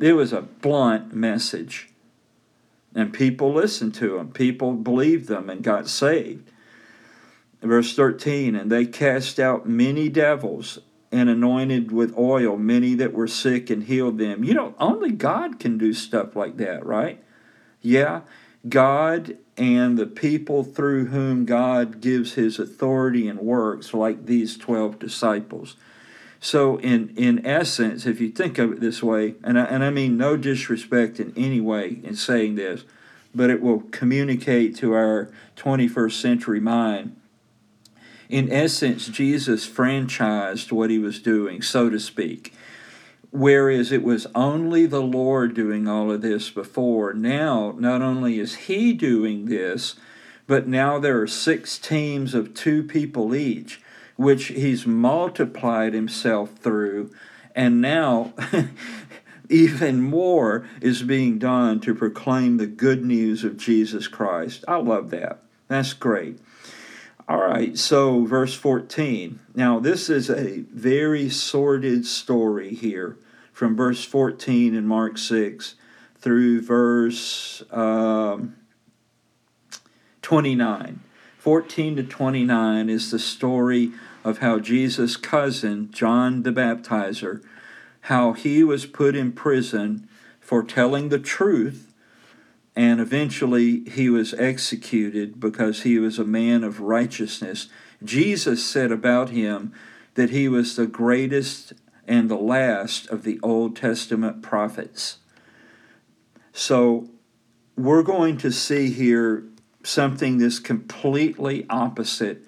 It 0.00 0.14
was 0.14 0.32
a 0.32 0.42
blunt 0.42 1.14
message. 1.14 1.93
And 2.94 3.12
people 3.12 3.52
listened 3.52 3.94
to 3.96 4.16
them. 4.16 4.30
People 4.30 4.74
believed 4.74 5.28
them 5.28 5.50
and 5.50 5.62
got 5.62 5.88
saved. 5.88 6.50
Verse 7.60 7.96
13, 7.96 8.54
and 8.54 8.70
they 8.70 8.84
cast 8.84 9.40
out 9.40 9.66
many 9.66 10.08
devils 10.08 10.78
and 11.10 11.30
anointed 11.30 11.92
with 11.92 12.16
oil 12.18 12.56
many 12.56 12.94
that 12.94 13.14
were 13.14 13.26
sick 13.26 13.70
and 13.70 13.84
healed 13.84 14.18
them. 14.18 14.44
You 14.44 14.52
know, 14.52 14.74
only 14.78 15.12
God 15.12 15.58
can 15.58 15.78
do 15.78 15.94
stuff 15.94 16.36
like 16.36 16.58
that, 16.58 16.84
right? 16.84 17.22
Yeah, 17.80 18.22
God 18.68 19.38
and 19.56 19.96
the 19.96 20.06
people 20.06 20.64
through 20.64 21.06
whom 21.06 21.44
God 21.44 22.00
gives 22.00 22.34
his 22.34 22.58
authority 22.58 23.28
and 23.28 23.38
works, 23.38 23.94
like 23.94 24.26
these 24.26 24.56
12 24.56 24.98
disciples. 24.98 25.76
So, 26.44 26.76
in, 26.76 27.14
in 27.16 27.46
essence, 27.46 28.04
if 28.04 28.20
you 28.20 28.28
think 28.28 28.58
of 28.58 28.72
it 28.72 28.80
this 28.80 29.02
way, 29.02 29.36
and 29.42 29.58
I, 29.58 29.64
and 29.64 29.82
I 29.82 29.88
mean 29.88 30.18
no 30.18 30.36
disrespect 30.36 31.18
in 31.18 31.32
any 31.38 31.58
way 31.58 32.00
in 32.02 32.16
saying 32.16 32.56
this, 32.56 32.84
but 33.34 33.48
it 33.48 33.62
will 33.62 33.80
communicate 33.90 34.76
to 34.76 34.92
our 34.92 35.30
21st 35.56 36.12
century 36.12 36.60
mind. 36.60 37.16
In 38.28 38.52
essence, 38.52 39.08
Jesus 39.08 39.66
franchised 39.66 40.70
what 40.70 40.90
he 40.90 40.98
was 40.98 41.18
doing, 41.18 41.62
so 41.62 41.88
to 41.88 41.98
speak. 41.98 42.52
Whereas 43.30 43.90
it 43.90 44.02
was 44.02 44.26
only 44.34 44.84
the 44.84 45.00
Lord 45.00 45.54
doing 45.54 45.88
all 45.88 46.12
of 46.12 46.20
this 46.20 46.50
before, 46.50 47.14
now 47.14 47.74
not 47.78 48.02
only 48.02 48.38
is 48.38 48.54
he 48.66 48.92
doing 48.92 49.46
this, 49.46 49.94
but 50.46 50.68
now 50.68 50.98
there 50.98 51.22
are 51.22 51.26
six 51.26 51.78
teams 51.78 52.34
of 52.34 52.52
two 52.52 52.82
people 52.82 53.34
each 53.34 53.80
which 54.16 54.46
he's 54.46 54.86
multiplied 54.86 55.94
himself 55.94 56.56
through. 56.56 57.10
And 57.54 57.80
now 57.80 58.32
even 59.48 60.00
more 60.00 60.66
is 60.80 61.02
being 61.02 61.38
done 61.38 61.80
to 61.80 61.94
proclaim 61.94 62.56
the 62.56 62.66
good 62.66 63.04
news 63.04 63.44
of 63.44 63.56
Jesus 63.56 64.08
Christ. 64.08 64.64
I 64.66 64.76
love 64.76 65.10
that. 65.10 65.42
That's 65.68 65.92
great. 65.92 66.38
All 67.26 67.40
right, 67.40 67.78
so 67.78 68.24
verse 68.24 68.54
14. 68.54 69.40
Now, 69.54 69.80
this 69.80 70.10
is 70.10 70.28
a 70.28 70.60
very 70.60 71.30
sordid 71.30 72.04
story 72.04 72.74
here 72.74 73.16
from 73.50 73.74
verse 73.74 74.04
14 74.04 74.74
in 74.74 74.86
Mark 74.86 75.16
6 75.16 75.74
through 76.18 76.60
verse 76.60 77.62
um, 77.70 78.56
29. 80.20 81.00
14 81.38 81.96
to 81.96 82.02
29 82.02 82.88
is 82.90 83.10
the 83.10 83.18
story 83.18 83.92
of 84.24 84.38
how 84.38 84.58
Jesus' 84.58 85.16
cousin, 85.16 85.90
John 85.92 86.42
the 86.42 86.50
Baptizer, 86.50 87.42
how 88.02 88.32
he 88.32 88.64
was 88.64 88.86
put 88.86 89.14
in 89.14 89.32
prison 89.32 90.08
for 90.40 90.62
telling 90.62 91.10
the 91.10 91.18
truth, 91.18 91.92
and 92.74 93.00
eventually 93.00 93.80
he 93.88 94.08
was 94.08 94.34
executed 94.34 95.38
because 95.38 95.82
he 95.82 95.98
was 95.98 96.18
a 96.18 96.24
man 96.24 96.64
of 96.64 96.80
righteousness. 96.80 97.68
Jesus 98.02 98.64
said 98.64 98.90
about 98.90 99.30
him 99.30 99.72
that 100.14 100.30
he 100.30 100.48
was 100.48 100.76
the 100.76 100.86
greatest 100.86 101.74
and 102.06 102.28
the 102.28 102.36
last 102.36 103.06
of 103.08 103.22
the 103.22 103.38
Old 103.42 103.76
Testament 103.76 104.42
prophets. 104.42 105.18
So 106.52 107.08
we're 107.76 108.02
going 108.02 108.36
to 108.38 108.52
see 108.52 108.90
here 108.90 109.44
something 109.82 110.38
that's 110.38 110.58
completely 110.58 111.66
opposite 111.68 112.44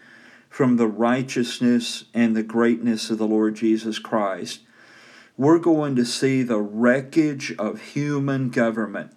from 0.57 0.79
the 0.79 0.87
righteousness 0.87 2.05
and 2.15 2.35
the 2.35 2.43
greatness 2.43 3.11
of 3.11 3.19
the 3.19 3.27
Lord 3.27 3.55
Jesus 3.55 3.99
Christ. 3.99 4.61
We're 5.37 5.59
going 5.59 5.95
to 5.97 6.05
see 6.07 6.43
the 6.43 6.63
wreckage 6.63 7.55
of 7.59 7.83
human 7.93 8.49
government, 8.49 9.15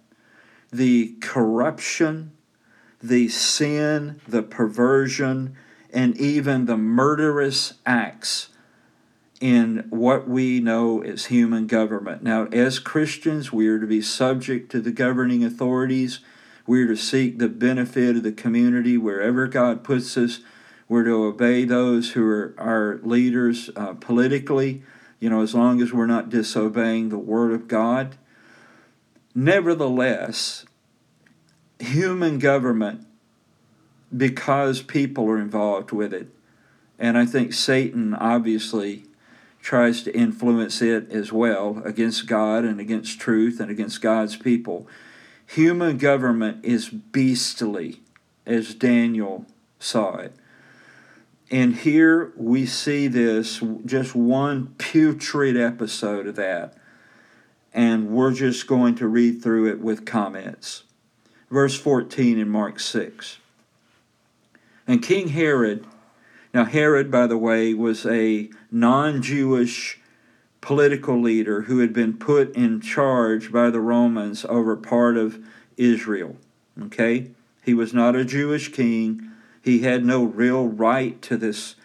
the 0.69 1.15
corruption, 1.21 2.33
the 3.01 3.29
sin, 3.29 4.19
the 4.27 4.43
perversion, 4.43 5.55
and 5.93 6.17
even 6.17 6.65
the 6.65 6.75
murderous 6.75 7.75
acts 7.85 8.49
in 9.39 9.87
what 9.91 10.27
we 10.27 10.59
know 10.59 11.01
as 11.01 11.27
human 11.27 11.67
government. 11.67 12.21
Now, 12.21 12.47
as 12.47 12.79
Christians, 12.79 13.53
we 13.53 13.69
are 13.69 13.79
to 13.79 13.87
be 13.87 14.01
subject 14.01 14.69
to 14.73 14.81
the 14.81 14.91
governing 14.91 15.45
authorities 15.45 16.19
we're 16.67 16.85
to 16.85 16.97
seek 16.97 17.39
the 17.39 17.47
benefit 17.47 18.17
of 18.17 18.21
the 18.21 18.31
community 18.31 18.95
wherever 18.95 19.47
God 19.47 19.83
puts 19.83 20.15
us. 20.17 20.41
We're 20.89 21.05
to 21.05 21.23
obey 21.23 21.63
those 21.63 22.11
who 22.11 22.27
are 22.27 22.53
our 22.57 22.99
leaders 23.03 23.69
uh, 23.77 23.93
politically, 23.93 24.83
you 25.21 25.29
know, 25.29 25.41
as 25.41 25.55
long 25.55 25.81
as 25.81 25.93
we're 25.93 26.05
not 26.05 26.29
disobeying 26.29 27.07
the 27.07 27.17
Word 27.17 27.53
of 27.53 27.69
God. 27.69 28.17
Nevertheless, 29.33 30.65
human 31.79 32.39
government, 32.39 33.07
because 34.15 34.81
people 34.81 35.29
are 35.29 35.39
involved 35.39 35.91
with 35.93 36.13
it, 36.13 36.27
and 36.97 37.17
I 37.17 37.25
think 37.25 37.53
Satan 37.53 38.13
obviously 38.13 39.05
tries 39.61 40.03
to 40.03 40.13
influence 40.17 40.81
it 40.81 41.09
as 41.11 41.31
well 41.31 41.81
against 41.85 42.27
God 42.27 42.65
and 42.65 42.81
against 42.81 43.19
truth 43.19 43.61
and 43.61 43.71
against 43.71 44.01
God's 44.01 44.35
people 44.35 44.87
Human 45.55 45.97
government 45.97 46.63
is 46.63 46.89
beastly, 46.89 48.01
as 48.45 48.75
Daniel 48.75 49.47
saw 49.79 50.17
it. 50.17 50.35
And 51.51 51.75
here 51.75 52.31
we 52.35 52.65
see 52.65 53.07
this, 53.07 53.61
just 53.85 54.13
one 54.13 54.75
putrid 54.77 55.57
episode 55.57 56.27
of 56.27 56.35
that. 56.35 56.75
And 57.73 58.09
we're 58.09 58.33
just 58.33 58.67
going 58.67 58.95
to 58.95 59.07
read 59.07 59.41
through 59.41 59.69
it 59.69 59.79
with 59.79 60.05
comments. 60.05 60.83
Verse 61.49 61.79
14 61.79 62.37
in 62.37 62.49
Mark 62.49 62.79
6. 62.79 63.37
And 64.87 65.01
King 65.01 65.29
Herod, 65.29 65.85
now 66.53 66.65
Herod, 66.65 67.09
by 67.11 67.27
the 67.27 67.37
way, 67.37 67.73
was 67.73 68.05
a 68.05 68.49
non 68.71 69.21
Jewish 69.21 69.99
political 70.61 71.19
leader 71.19 71.61
who 71.63 71.79
had 71.79 71.93
been 71.93 72.17
put 72.17 72.55
in 72.55 72.81
charge 72.81 73.51
by 73.51 73.69
the 73.69 73.79
Romans 73.79 74.45
over 74.45 74.75
part 74.75 75.17
of 75.17 75.43
Israel. 75.77 76.37
Okay? 76.81 77.31
He 77.63 77.73
was 77.73 77.93
not 77.93 78.15
a 78.15 78.25
Jewish 78.25 78.71
king. 78.71 79.28
He 79.61 79.79
had 79.79 80.05
no 80.05 80.23
real 80.23 80.67
right 80.67 81.21
to 81.23 81.37
this 81.37 81.75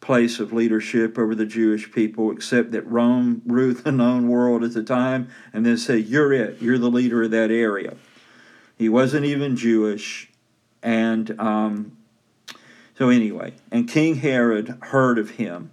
place 0.00 0.38
of 0.38 0.52
leadership 0.52 1.18
over 1.18 1.34
the 1.34 1.46
Jewish 1.46 1.90
people, 1.92 2.30
except 2.30 2.70
that 2.72 2.86
Rome 2.86 3.42
ruled 3.46 3.78
the 3.78 3.92
known 3.92 4.28
world 4.28 4.64
at 4.64 4.74
the 4.74 4.82
time 4.82 5.28
and 5.52 5.66
then 5.66 5.76
said, 5.76 6.06
You're 6.06 6.32
it. 6.32 6.60
You're 6.60 6.78
the 6.78 6.90
leader 6.90 7.22
of 7.22 7.30
that 7.32 7.50
area. 7.50 7.96
He 8.76 8.88
wasn't 8.88 9.26
even 9.26 9.56
Jewish. 9.56 10.30
And 10.82 11.38
um, 11.40 11.96
so, 12.96 13.10
anyway, 13.10 13.54
and 13.70 13.88
King 13.88 14.16
Herod 14.16 14.78
heard 14.82 15.18
of 15.18 15.30
him, 15.30 15.70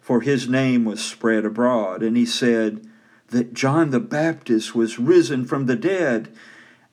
for 0.00 0.20
his 0.20 0.48
name 0.48 0.84
was 0.84 1.02
spread 1.02 1.44
abroad, 1.44 2.02
and 2.02 2.16
he 2.16 2.26
said 2.26 2.86
that 3.28 3.54
John 3.54 3.90
the 3.90 4.00
Baptist 4.00 4.74
was 4.74 4.98
risen 4.98 5.46
from 5.46 5.66
the 5.66 5.76
dead, 5.76 6.34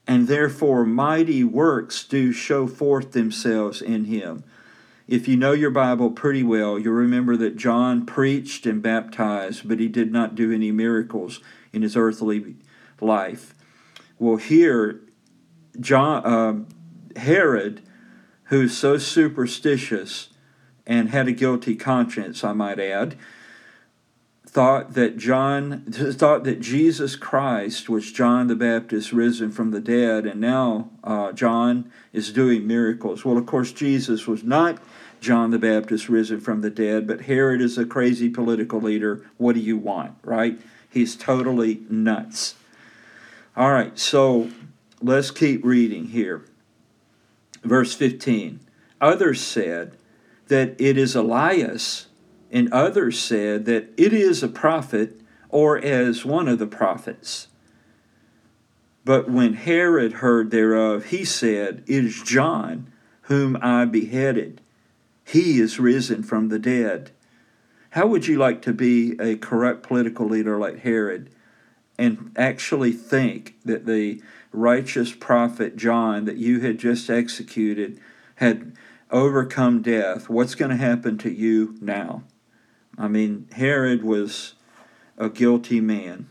and 0.07 0.27
therefore 0.27 0.85
mighty 0.85 1.43
works 1.43 2.03
do 2.03 2.31
show 2.31 2.65
forth 2.65 3.11
themselves 3.11 3.81
in 3.81 4.05
him. 4.05 4.43
If 5.07 5.27
you 5.27 5.37
know 5.37 5.51
your 5.51 5.69
Bible 5.69 6.11
pretty 6.11 6.43
well, 6.43 6.79
you'll 6.79 6.93
remember 6.93 7.37
that 7.37 7.55
John 7.57 8.05
preached 8.05 8.65
and 8.65 8.81
baptized, 8.81 9.67
but 9.67 9.79
he 9.79 9.87
did 9.87 10.11
not 10.11 10.35
do 10.35 10.51
any 10.51 10.71
miracles 10.71 11.39
in 11.71 11.81
his 11.81 11.95
earthly 11.95 12.55
life. 12.99 13.53
Well, 14.19 14.37
here, 14.37 15.01
John, 15.79 16.25
uh, 16.25 17.19
Herod, 17.19 17.81
who's 18.45 18.75
so 18.77 18.97
superstitious 18.97 20.29
and 20.85 21.09
had 21.09 21.27
a 21.27 21.33
guilty 21.33 21.75
conscience, 21.75 22.43
I 22.43 22.53
might 22.53 22.79
add, 22.79 23.15
thought 24.57 24.95
that 24.95 25.17
John 25.17 25.83
thought 25.91 26.43
that 26.45 26.59
Jesus 26.59 27.15
Christ 27.15 27.89
was 27.89 28.11
John 28.11 28.47
the 28.47 28.55
Baptist 28.55 29.13
risen 29.13 29.51
from 29.51 29.69
the 29.69 29.79
dead, 29.79 30.25
and 30.25 30.41
now 30.41 30.89
uh, 31.03 31.31
John 31.31 31.91
is 32.11 32.33
doing 32.33 32.65
miracles. 32.65 33.23
Well, 33.23 33.37
of 33.37 33.45
course, 33.45 33.71
Jesus 33.71 34.25
was 34.25 34.43
not 34.43 34.79
John 35.21 35.51
the 35.51 35.59
Baptist 35.59 36.09
risen 36.09 36.39
from 36.39 36.61
the 36.61 36.71
dead, 36.71 37.05
but 37.05 37.21
Herod 37.21 37.61
is 37.61 37.77
a 37.77 37.85
crazy 37.85 38.31
political 38.31 38.81
leader. 38.81 39.23
What 39.37 39.53
do 39.53 39.61
you 39.61 39.77
want, 39.77 40.15
right? 40.23 40.59
He's 40.89 41.15
totally 41.15 41.81
nuts. 41.87 42.55
All 43.55 43.71
right, 43.71 43.95
so 43.99 44.49
let's 45.03 45.29
keep 45.29 45.63
reading 45.63 46.05
here. 46.05 46.41
Verse 47.61 47.93
15. 47.93 48.59
Others 49.01 49.39
said 49.39 49.95
that 50.47 50.81
it 50.81 50.97
is 50.97 51.15
Elias, 51.15 52.06
and 52.51 52.71
others 52.71 53.19
said 53.19 53.65
that 53.65 53.93
it 53.97 54.13
is 54.13 54.41
a 54.41 54.47
prophet 54.47 55.21
or 55.49 55.77
as 55.77 56.25
one 56.25 56.47
of 56.47 56.59
the 56.59 56.67
prophets. 56.67 57.47
But 59.03 59.29
when 59.29 59.53
Herod 59.53 60.13
heard 60.13 60.51
thereof, 60.51 61.05
he 61.05 61.23
said, 61.23 61.83
It 61.87 62.03
is 62.03 62.21
John, 62.23 62.91
whom 63.23 63.57
I 63.61 63.85
beheaded. 63.85 64.61
He 65.23 65.59
is 65.59 65.79
risen 65.79 66.23
from 66.23 66.49
the 66.49 66.59
dead. 66.59 67.11
How 67.91 68.05
would 68.07 68.27
you 68.27 68.37
like 68.37 68.61
to 68.63 68.73
be 68.73 69.15
a 69.19 69.37
corrupt 69.37 69.83
political 69.83 70.27
leader 70.27 70.57
like 70.57 70.79
Herod 70.79 71.29
and 71.97 72.31
actually 72.35 72.91
think 72.91 73.55
that 73.65 73.85
the 73.85 74.21
righteous 74.51 75.13
prophet 75.13 75.77
John 75.77 76.25
that 76.25 76.37
you 76.37 76.59
had 76.59 76.77
just 76.77 77.09
executed 77.09 77.99
had 78.35 78.73
overcome 79.09 79.81
death? 79.81 80.29
What's 80.29 80.55
going 80.55 80.71
to 80.71 80.77
happen 80.77 81.17
to 81.19 81.31
you 81.31 81.75
now? 81.81 82.23
I 82.97 83.07
mean, 83.07 83.47
Herod 83.53 84.03
was 84.03 84.53
a 85.17 85.29
guilty 85.29 85.81
man. 85.81 86.27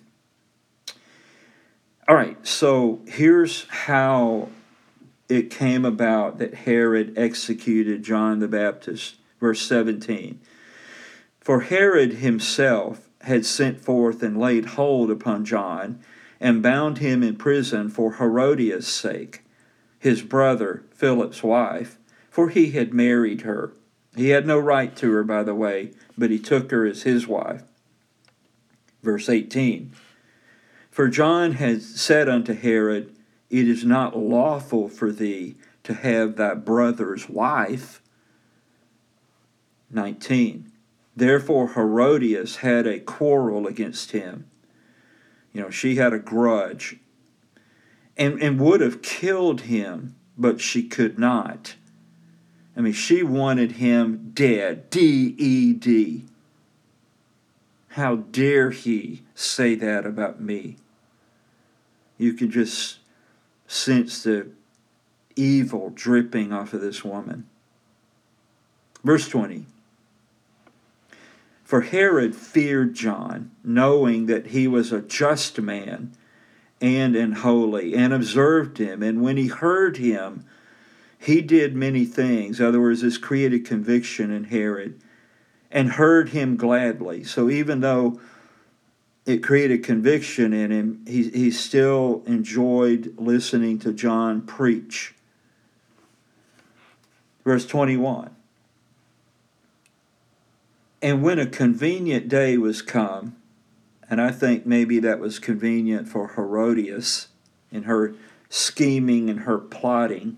All 2.09 2.15
right, 2.15 2.45
so 2.47 3.01
here's 3.07 3.67
how 3.69 4.49
it 5.29 5.51
came 5.51 5.85
about 5.85 6.39
that 6.39 6.55
Herod 6.55 7.19
executed 7.19 8.03
John 8.03 8.39
the 8.39 8.49
Baptist. 8.49 9.17
Verse 9.41 9.61
17. 9.63 10.41
For 11.41 11.61
Herod 11.61 12.15
himself 12.15 13.09
had 13.23 13.45
sent 13.45 13.81
forth 13.81 14.23
and 14.23 14.39
laid 14.39 14.65
hold 14.67 15.11
upon 15.11 15.45
John 15.45 16.01
and 16.41 16.63
bound 16.63 16.99
him 16.99 17.23
in 17.23 17.37
prison 17.37 17.89
for 17.89 18.15
Herodias' 18.15 18.87
sake, 18.87 19.43
his 19.99 20.23
brother 20.23 20.85
Philip's 20.93 21.43
wife, 21.43 21.99
for 22.31 22.49
he 22.49 22.71
had 22.73 22.95
married 22.95 23.43
her. 23.43 23.73
He 24.15 24.31
had 24.31 24.47
no 24.47 24.59
right 24.59 24.95
to 24.97 25.13
her, 25.13 25.25
by 25.25 25.43
the 25.43 25.55
way, 25.55 25.93
but 26.17 26.31
he 26.31 26.39
took 26.39 26.71
her 26.71 26.87
as 26.87 27.03
his 27.03 27.27
wife. 27.27 27.63
Verse 29.03 29.29
18 29.29 29.93
For 30.91 31.09
John 31.09 31.53
had 31.53 31.83
said 31.83 32.29
unto 32.29 32.55
Herod, 32.55 33.15
it 33.51 33.69
is 33.69 33.85
not 33.85 34.17
lawful 34.17 34.89
for 34.89 35.13
thee 35.13 35.57
to 35.85 35.95
have 35.95 36.37
thy 36.37 36.55
brother's 36.55 37.29
wife. 37.29 38.03
19. 39.91 40.73
Therefore, 41.15 41.69
Herodias 41.69 42.57
had 42.57 42.87
a 42.87 42.99
quarrel 42.99 43.67
against 43.67 44.11
him. 44.11 44.51
You 45.53 45.63
know, 45.63 45.71
she 45.71 45.95
had 45.95 46.13
a 46.13 46.19
grudge 46.19 46.99
and, 48.17 48.43
and 48.43 48.61
would 48.61 48.81
have 48.81 49.01
killed 49.01 49.63
him, 49.63 50.17
but 50.37 50.61
she 50.61 50.83
could 50.83 51.19
not. 51.19 51.77
I 52.77 52.81
mean, 52.83 52.93
she 52.93 53.23
wanted 53.23 53.73
him 53.73 54.33
dead. 54.35 54.91
D 54.91 55.35
E 55.39 55.73
D. 55.73 56.25
How 57.91 58.17
dare 58.17 58.71
he 58.71 59.23
say 59.35 59.75
that 59.77 60.05
about 60.05 60.41
me? 60.41 60.77
You 62.19 62.35
can 62.35 62.51
just 62.51 62.99
sense 63.67 64.23
the 64.23 64.49
evil 65.35 65.91
dripping 65.95 66.53
off 66.53 66.75
of 66.75 66.83
this 66.83 67.03
woman. 67.03 67.47
Verse 69.03 69.29
20 69.29 69.65
For 71.65 71.81
Herod 71.83 72.37
feared 72.37 72.95
John, 72.95 73.53
knowing 73.65 74.27
that 74.27 74.49
he 74.49 74.69
was 74.69 74.93
a 74.93 75.01
just 75.01 75.59
man 75.61 76.13
and 76.83 77.17
an 77.17 77.33
holy, 77.33 77.95
and 77.95 78.13
observed 78.13 78.77
him. 78.77 79.03
And 79.03 79.23
when 79.23 79.39
he 79.39 79.47
heard 79.47 79.97
him, 79.97 80.45
he 81.19 81.41
did 81.43 81.75
many 81.75 82.05
things. 82.05 82.61
In 82.61 82.67
other 82.67 82.81
words, 82.81 83.03
this 83.03 83.19
created 83.19 83.65
conviction 83.65 84.31
in 84.31 84.45
Herod, 84.45 85.01
and 85.71 85.93
heard 85.93 86.31
him 86.31 86.57
gladly. 86.57 87.25
So 87.25 87.51
even 87.51 87.81
though 87.81 88.21
it 89.27 89.43
created 89.43 89.83
conviction 89.83 90.53
in 90.53 90.71
him. 90.71 91.05
He, 91.07 91.29
he 91.31 91.51
still 91.51 92.23
enjoyed 92.27 93.15
listening 93.19 93.81
to 93.81 93.93
John 93.93 94.41
preach. 94.41 95.15
Verse 97.45 97.67
21 97.67 98.31
And 101.03 101.23
when 101.23 101.41
a 101.41 101.47
convenient 101.47 102.29
day 102.29 102.57
was 102.57 102.81
come, 102.83 103.37
and 104.09 104.21
I 104.21 104.31
think 104.31 104.65
maybe 104.65 105.01
that 105.01 105.19
was 105.19 105.41
convenient 105.41 106.09
for 106.09 106.35
Herodias 106.37 107.27
in 107.73 107.83
her 107.83 108.15
scheming 108.49 109.29
and 109.29 109.41
her 109.41 109.59
plotting. 109.59 110.37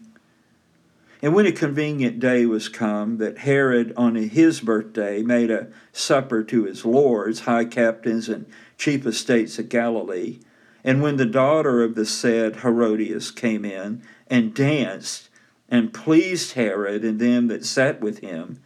And 1.21 1.35
when 1.35 1.47
a 1.47 1.53
convenient 1.53 2.21
day 2.21 2.47
was 2.47 2.69
come, 2.69 3.19
that 3.19 3.39
Herod 3.39 3.93
on 3.97 4.15
his 4.15 4.61
birthday 4.61 5.23
made 5.23 5.51
a 5.51 5.69
supper 5.93 6.45
to 6.45 6.65
his 6.65 6.85
lords, 6.85 7.41
high 7.41 7.65
captains, 7.65 8.29
and 8.29 8.47
chief 8.77 9.05
estates 9.05 9.59
of 9.59 9.69
Galilee. 9.69 10.39
And 10.85 11.03
when 11.03 11.17
the 11.17 11.27
daughter 11.27 11.83
of 11.83 11.97
the 11.97 12.07
said 12.07 12.57
Herodias 12.57 13.33
came 13.33 13.65
in 13.65 14.03
and 14.29 14.55
danced 14.55 15.29
and 15.69 15.93
pleased 15.93 16.53
Herod 16.53 17.05
and 17.05 17.19
them 17.19 17.49
that 17.49 17.65
sat 17.65 18.01
with 18.01 18.21
him, 18.21 18.61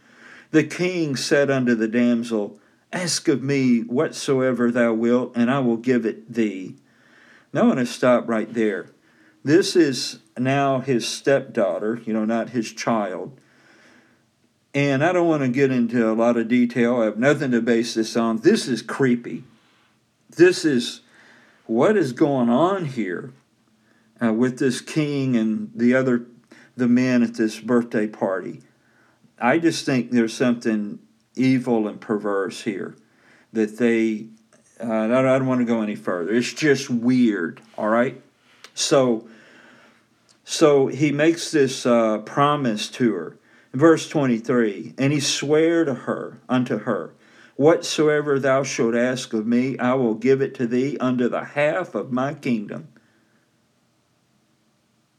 the 0.51 0.63
king 0.63 1.15
said 1.15 1.49
unto 1.49 1.73
the 1.73 1.87
damsel, 1.87 2.59
Ask 2.91 3.27
of 3.27 3.41
me 3.41 3.79
whatsoever 3.81 4.69
thou 4.69 4.93
wilt, 4.93 5.31
and 5.35 5.49
I 5.49 5.57
will 5.59 5.77
give 5.77 6.05
it 6.05 6.31
thee. 6.31 6.75
Now 7.51 7.63
I 7.63 7.65
want 7.65 7.79
to 7.79 7.85
stop 7.87 8.29
right 8.29 8.53
there. 8.53 8.92
This 9.43 9.75
is 9.75 10.19
now 10.37 10.79
his 10.79 11.07
stepdaughter, 11.07 12.01
you 12.05 12.13
know, 12.13 12.25
not 12.25 12.49
his 12.49 12.71
child. 12.71 13.39
And 14.73 15.03
I 15.03 15.11
don't 15.11 15.27
want 15.27 15.43
to 15.43 15.49
get 15.49 15.71
into 15.71 16.09
a 16.09 16.13
lot 16.13 16.37
of 16.37 16.47
detail. 16.47 17.01
I 17.01 17.05
have 17.05 17.17
nothing 17.17 17.51
to 17.51 17.61
base 17.61 17.93
this 17.93 18.15
on. 18.17 18.37
This 18.37 18.67
is 18.67 18.81
creepy 18.81 19.43
this 20.35 20.65
is 20.65 21.01
what 21.65 21.97
is 21.97 22.11
going 22.11 22.49
on 22.49 22.85
here 22.85 23.31
uh, 24.21 24.33
with 24.33 24.59
this 24.59 24.81
king 24.81 25.35
and 25.35 25.71
the 25.75 25.95
other 25.95 26.25
the 26.75 26.87
men 26.87 27.21
at 27.21 27.35
this 27.35 27.59
birthday 27.59 28.07
party. 28.07 28.61
I 29.39 29.59
just 29.59 29.85
think 29.85 30.11
there's 30.11 30.33
something 30.33 30.99
evil 31.35 31.87
and 31.87 31.99
perverse 32.01 32.63
here 32.63 32.95
that 33.51 33.77
they. 33.77 34.27
Uh, 34.79 35.03
I 35.05 35.21
don't 35.21 35.45
want 35.45 35.61
to 35.61 35.65
go 35.65 35.81
any 35.81 35.95
further. 35.95 36.33
It's 36.33 36.51
just 36.51 36.89
weird. 36.89 37.61
All 37.77 37.89
right. 37.89 38.21
So. 38.73 39.27
So 40.43 40.87
he 40.87 41.11
makes 41.11 41.51
this 41.51 41.85
uh, 41.85 42.19
promise 42.19 42.89
to 42.89 43.13
her. 43.13 43.37
Verse 43.73 44.07
23 44.09 44.93
And 44.97 45.13
he 45.13 45.19
sware 45.19 45.85
to 45.85 45.93
her, 45.93 46.41
unto 46.47 46.79
her, 46.79 47.13
Whatsoever 47.55 48.39
thou 48.39 48.63
shalt 48.63 48.95
ask 48.95 49.33
of 49.33 49.45
me, 49.45 49.77
I 49.77 49.93
will 49.93 50.15
give 50.15 50.41
it 50.41 50.55
to 50.55 50.67
thee 50.67 50.97
under 50.99 51.29
the 51.29 51.43
half 51.43 51.95
of 51.95 52.11
my 52.11 52.33
kingdom. 52.33 52.89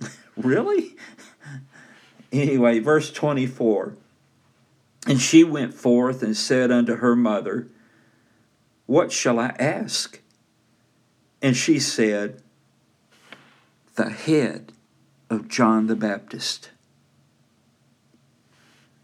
really? 0.37 0.97
Anyway, 2.33 2.81
verse 2.81 3.13
24. 3.13 3.95
And 5.07 5.21
she 5.21 5.45
went 5.45 5.73
forth 5.73 6.21
and 6.21 6.37
said 6.37 6.73
unto 6.73 6.97
her 6.97 7.15
mother, 7.15 7.69
What 8.87 9.13
shall 9.13 9.39
I 9.39 9.55
ask? 9.57 10.21
And 11.41 11.57
she 11.57 11.79
said, 11.79 12.43
The 13.95 14.11
head 14.11 14.73
of 15.31 15.49
John 15.49 15.87
the 15.87 15.97
Baptist. 15.97 16.71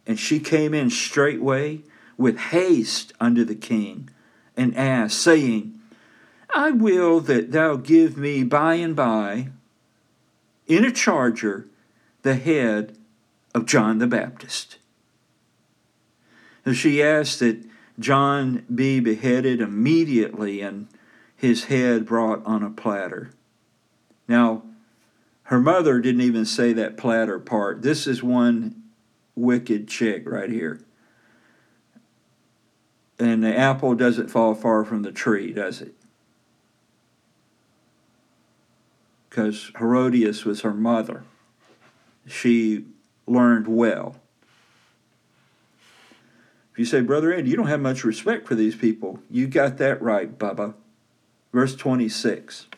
And 0.06 0.18
she 0.18 0.40
came 0.40 0.74
in 0.74 0.90
straightway 0.90 1.82
with 2.16 2.38
haste 2.38 3.12
unto 3.18 3.44
the 3.44 3.54
king, 3.54 4.10
and 4.56 4.76
asked, 4.76 5.18
saying, 5.18 5.80
I 6.54 6.70
will 6.70 7.20
that 7.20 7.52
thou 7.52 7.76
give 7.76 8.16
me 8.16 8.42
by 8.42 8.74
and 8.74 8.94
by 8.94 9.48
in 10.66 10.84
a 10.84 10.92
charger 10.92 11.66
the 12.22 12.34
head 12.34 12.98
of 13.54 13.64
John 13.64 13.98
the 13.98 14.06
Baptist. 14.06 14.78
And 16.64 16.76
she 16.76 17.02
asked 17.02 17.40
that 17.40 17.64
John 17.98 18.64
be 18.72 19.00
beheaded 19.00 19.60
immediately 19.60 20.60
and 20.60 20.88
his 21.36 21.64
head 21.64 22.04
brought 22.04 22.44
on 22.44 22.62
a 22.62 22.70
platter. 22.70 23.30
Now, 24.28 24.62
her 25.50 25.58
mother 25.58 25.98
didn't 25.98 26.20
even 26.20 26.44
say 26.44 26.72
that 26.72 26.96
platter 26.96 27.40
part. 27.40 27.82
This 27.82 28.06
is 28.06 28.22
one 28.22 28.84
wicked 29.34 29.88
chick 29.88 30.22
right 30.24 30.48
here. 30.48 30.80
And 33.18 33.42
the 33.42 33.58
apple 33.58 33.96
doesn't 33.96 34.28
fall 34.28 34.54
far 34.54 34.84
from 34.84 35.02
the 35.02 35.10
tree, 35.10 35.52
does 35.52 35.80
it? 35.80 35.96
Because 39.28 39.72
Herodias 39.76 40.44
was 40.44 40.60
her 40.60 40.72
mother. 40.72 41.24
She 42.28 42.84
learned 43.26 43.66
well. 43.66 44.20
If 46.72 46.78
you 46.78 46.84
say, 46.84 47.00
Brother 47.00 47.32
Ed, 47.32 47.48
you 47.48 47.56
don't 47.56 47.66
have 47.66 47.80
much 47.80 48.04
respect 48.04 48.46
for 48.46 48.54
these 48.54 48.76
people, 48.76 49.18
you 49.28 49.48
got 49.48 49.78
that 49.78 50.00
right, 50.00 50.38
Bubba. 50.38 50.74
Verse 51.52 51.74
26. 51.74 52.68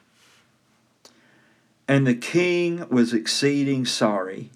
And 1.88 2.07
the 2.07 2.14
king 2.14 2.88
was 2.88 3.12
exceeding 3.12 3.85
sorry 3.85 4.51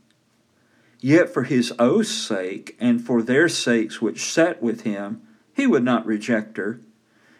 Yet 1.00 1.28
for 1.28 1.44
his 1.44 1.72
oath's 1.78 2.10
sake, 2.10 2.76
and 2.80 3.00
for 3.00 3.22
their 3.22 3.48
sakes 3.48 4.00
which 4.00 4.24
sat 4.24 4.62
with 4.62 4.82
him, 4.82 5.22
he 5.52 5.66
would 5.66 5.84
not 5.84 6.06
reject 6.06 6.56
her. 6.56 6.80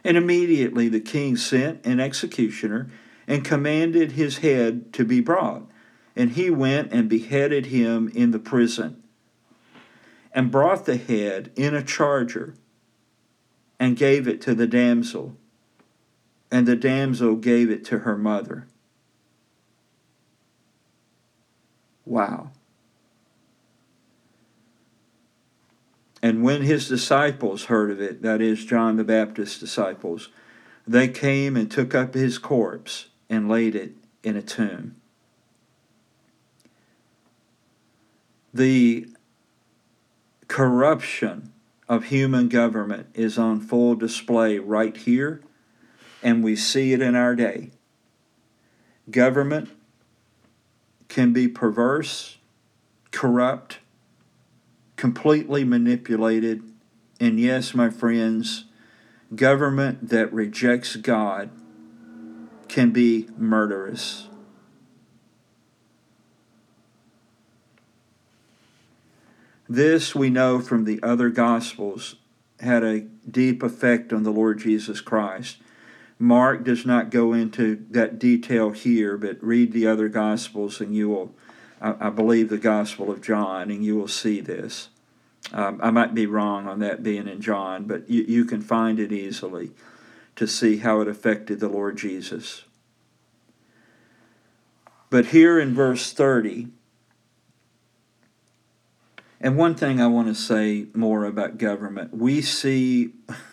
And 0.05 0.17
immediately 0.17 0.89
the 0.89 1.01
king 1.01 1.37
sent 1.37 1.85
an 1.85 1.99
executioner, 1.99 2.89
and 3.27 3.45
commanded 3.45 4.13
his 4.13 4.39
head 4.39 4.93
to 4.93 5.05
be 5.05 5.21
brought. 5.21 5.69
And 6.15 6.31
he 6.31 6.49
went 6.49 6.93
and 6.93 7.09
beheaded 7.09 7.67
him 7.67 8.09
in 8.15 8.31
the 8.31 8.39
prison, 8.39 9.03
and 10.33 10.53
brought 10.53 10.85
the 10.85 10.97
head 10.97 11.51
in 11.57 11.75
a 11.75 11.83
charger, 11.83 12.55
and 13.81 13.97
gave 13.97 14.29
it 14.29 14.41
to 14.43 14.55
the 14.55 14.69
damsel. 14.69 15.37
And 16.53 16.67
the 16.67 16.77
damsel 16.77 17.35
gave 17.35 17.69
it 17.69 17.85
to 17.87 18.01
her 18.01 18.17
mother. 18.17 18.69
Wow. 22.07 22.51
And 26.23 26.43
when 26.43 26.63
his 26.63 26.89
disciples 26.89 27.65
heard 27.65 27.91
of 27.91 28.01
it, 28.01 28.23
that 28.23 28.41
is, 28.41 28.65
John 28.65 28.97
the 28.97 29.05
Baptist's 29.05 29.61
disciples, 29.61 30.31
they 30.87 31.09
came 31.09 31.57
and 31.57 31.71
took 31.71 31.95
up 31.95 32.15
his 32.15 32.39
corpse 32.39 33.07
and 33.29 33.49
laid 33.49 33.75
it 33.75 33.93
in 34.23 34.37
a 34.37 34.43
tomb. 34.43 34.97
The 38.55 39.09
corruption 40.49 41.53
of 41.89 42.05
human 42.05 42.49
government 42.49 43.09
is 43.15 43.37
on 43.37 43.61
full 43.61 43.95
display 43.95 44.59
right 44.59 44.97
here, 44.97 45.43
and 46.23 46.43
we 46.43 46.57
see 46.57 46.93
it 46.93 47.03
in 47.03 47.15
our 47.15 47.35
day. 47.37 47.71
Government 49.11 49.69
can 51.09 51.33
be 51.33 51.49
perverse, 51.49 52.39
corrupt, 53.11 53.79
completely 54.97 55.65
manipulated. 55.65 56.63
And 57.21 57.39
yes, 57.41 57.75
my 57.75 57.91
friends, 57.91 58.65
government 59.35 60.09
that 60.11 60.33
rejects 60.33 60.97
God 60.97 61.51
can 62.69 62.91
be 62.91 63.29
murderous. 63.37 64.29
This 69.69 70.15
we 70.15 70.31
know 70.31 70.61
from 70.61 70.85
the 70.85 71.03
other 71.03 71.29
Gospels 71.29 72.17
had 72.61 72.85
a 72.85 73.01
deep 73.01 73.63
effect 73.63 74.13
on 74.13 74.23
the 74.23 74.31
Lord 74.31 74.59
Jesus 74.59 75.01
Christ. 75.01 75.59
Mark 76.19 76.65
does 76.65 76.87
not 76.87 77.11
go 77.11 77.33
into 77.33 77.85
that 77.91 78.19
detail 78.19 78.71
here, 78.71 79.17
but 79.17 79.43
read 79.43 79.73
the 79.73 79.87
other 79.87 80.09
Gospels 80.09 80.81
and 80.81 80.95
you 80.95 81.09
will 81.09 81.35
I, 81.81 81.95
I 82.07 82.11
believe 82.11 82.49
the 82.49 82.59
Gospel 82.59 83.11
of 83.11 83.23
John, 83.23 83.71
and 83.71 83.85
you 83.85 83.97
will 83.97 84.09
see 84.09 84.41
this. 84.41 84.89
Um, 85.53 85.81
I 85.83 85.91
might 85.91 86.15
be 86.15 86.27
wrong 86.27 86.67
on 86.67 86.81
that 86.81 87.03
being 87.03 87.29
in 87.29 87.41
John, 87.41 87.85
but 87.85 88.09
you, 88.11 88.23
you 88.23 88.45
can 88.45 88.61
find 88.61 88.99
it 88.99 89.13
easily 89.13 89.71
to 90.35 90.47
see 90.47 90.79
how 90.79 91.01
it 91.01 91.09
affected 91.09 91.61
the 91.61 91.69
Lord 91.69 91.97
Jesus. 91.97 92.65
But 95.09 95.27
here 95.27 95.61
in 95.61 95.75
verse 95.75 96.13
30, 96.13 96.69
and 99.41 99.57
one 99.57 99.75
thing 99.75 100.01
I 100.01 100.09
want 100.09 100.29
to 100.29 100.35
say 100.35 100.87
more 100.95 101.25
about 101.25 101.59
government 101.59 102.15
we 102.15 102.41
see 102.41 103.13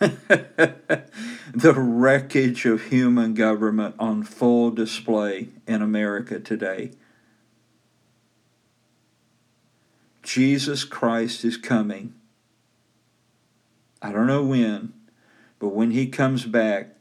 the 1.54 1.72
wreckage 1.74 2.66
of 2.66 2.86
human 2.86 3.32
government 3.32 3.94
on 3.98 4.24
full 4.24 4.72
display 4.72 5.48
in 5.68 5.82
America 5.82 6.40
today. 6.40 6.90
Jesus 10.24 10.82
Christ 10.82 11.44
is 11.44 11.56
coming. 11.56 12.14
I 14.02 14.10
don't 14.10 14.26
know 14.26 14.42
when, 14.42 14.94
but 15.60 15.68
when 15.68 15.92
he 15.92 16.08
comes 16.08 16.44
back, 16.44 16.96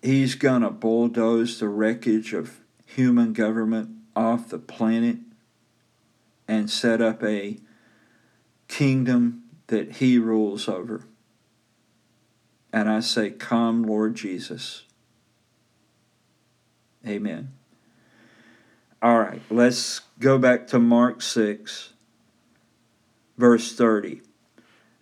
he's 0.00 0.36
going 0.36 0.62
to 0.62 0.70
bulldoze 0.70 1.58
the 1.58 1.68
wreckage 1.68 2.32
of 2.32 2.60
human 2.86 3.32
government 3.32 3.90
off 4.14 4.48
the 4.48 4.58
planet 4.58 5.16
and 6.46 6.70
set 6.70 7.00
up 7.00 7.24
a 7.24 7.58
kingdom 8.68 9.42
that 9.66 9.96
he 9.96 10.18
rules 10.18 10.68
over. 10.68 11.04
And 12.74 12.90
I 12.90 12.98
say, 12.98 13.30
Come, 13.30 13.84
Lord 13.84 14.16
Jesus. 14.16 14.82
Amen. 17.06 17.52
All 19.00 19.20
right, 19.20 19.40
let's 19.48 20.00
go 20.18 20.38
back 20.38 20.66
to 20.68 20.80
Mark 20.80 21.22
6, 21.22 21.92
verse 23.38 23.76
30. 23.76 24.22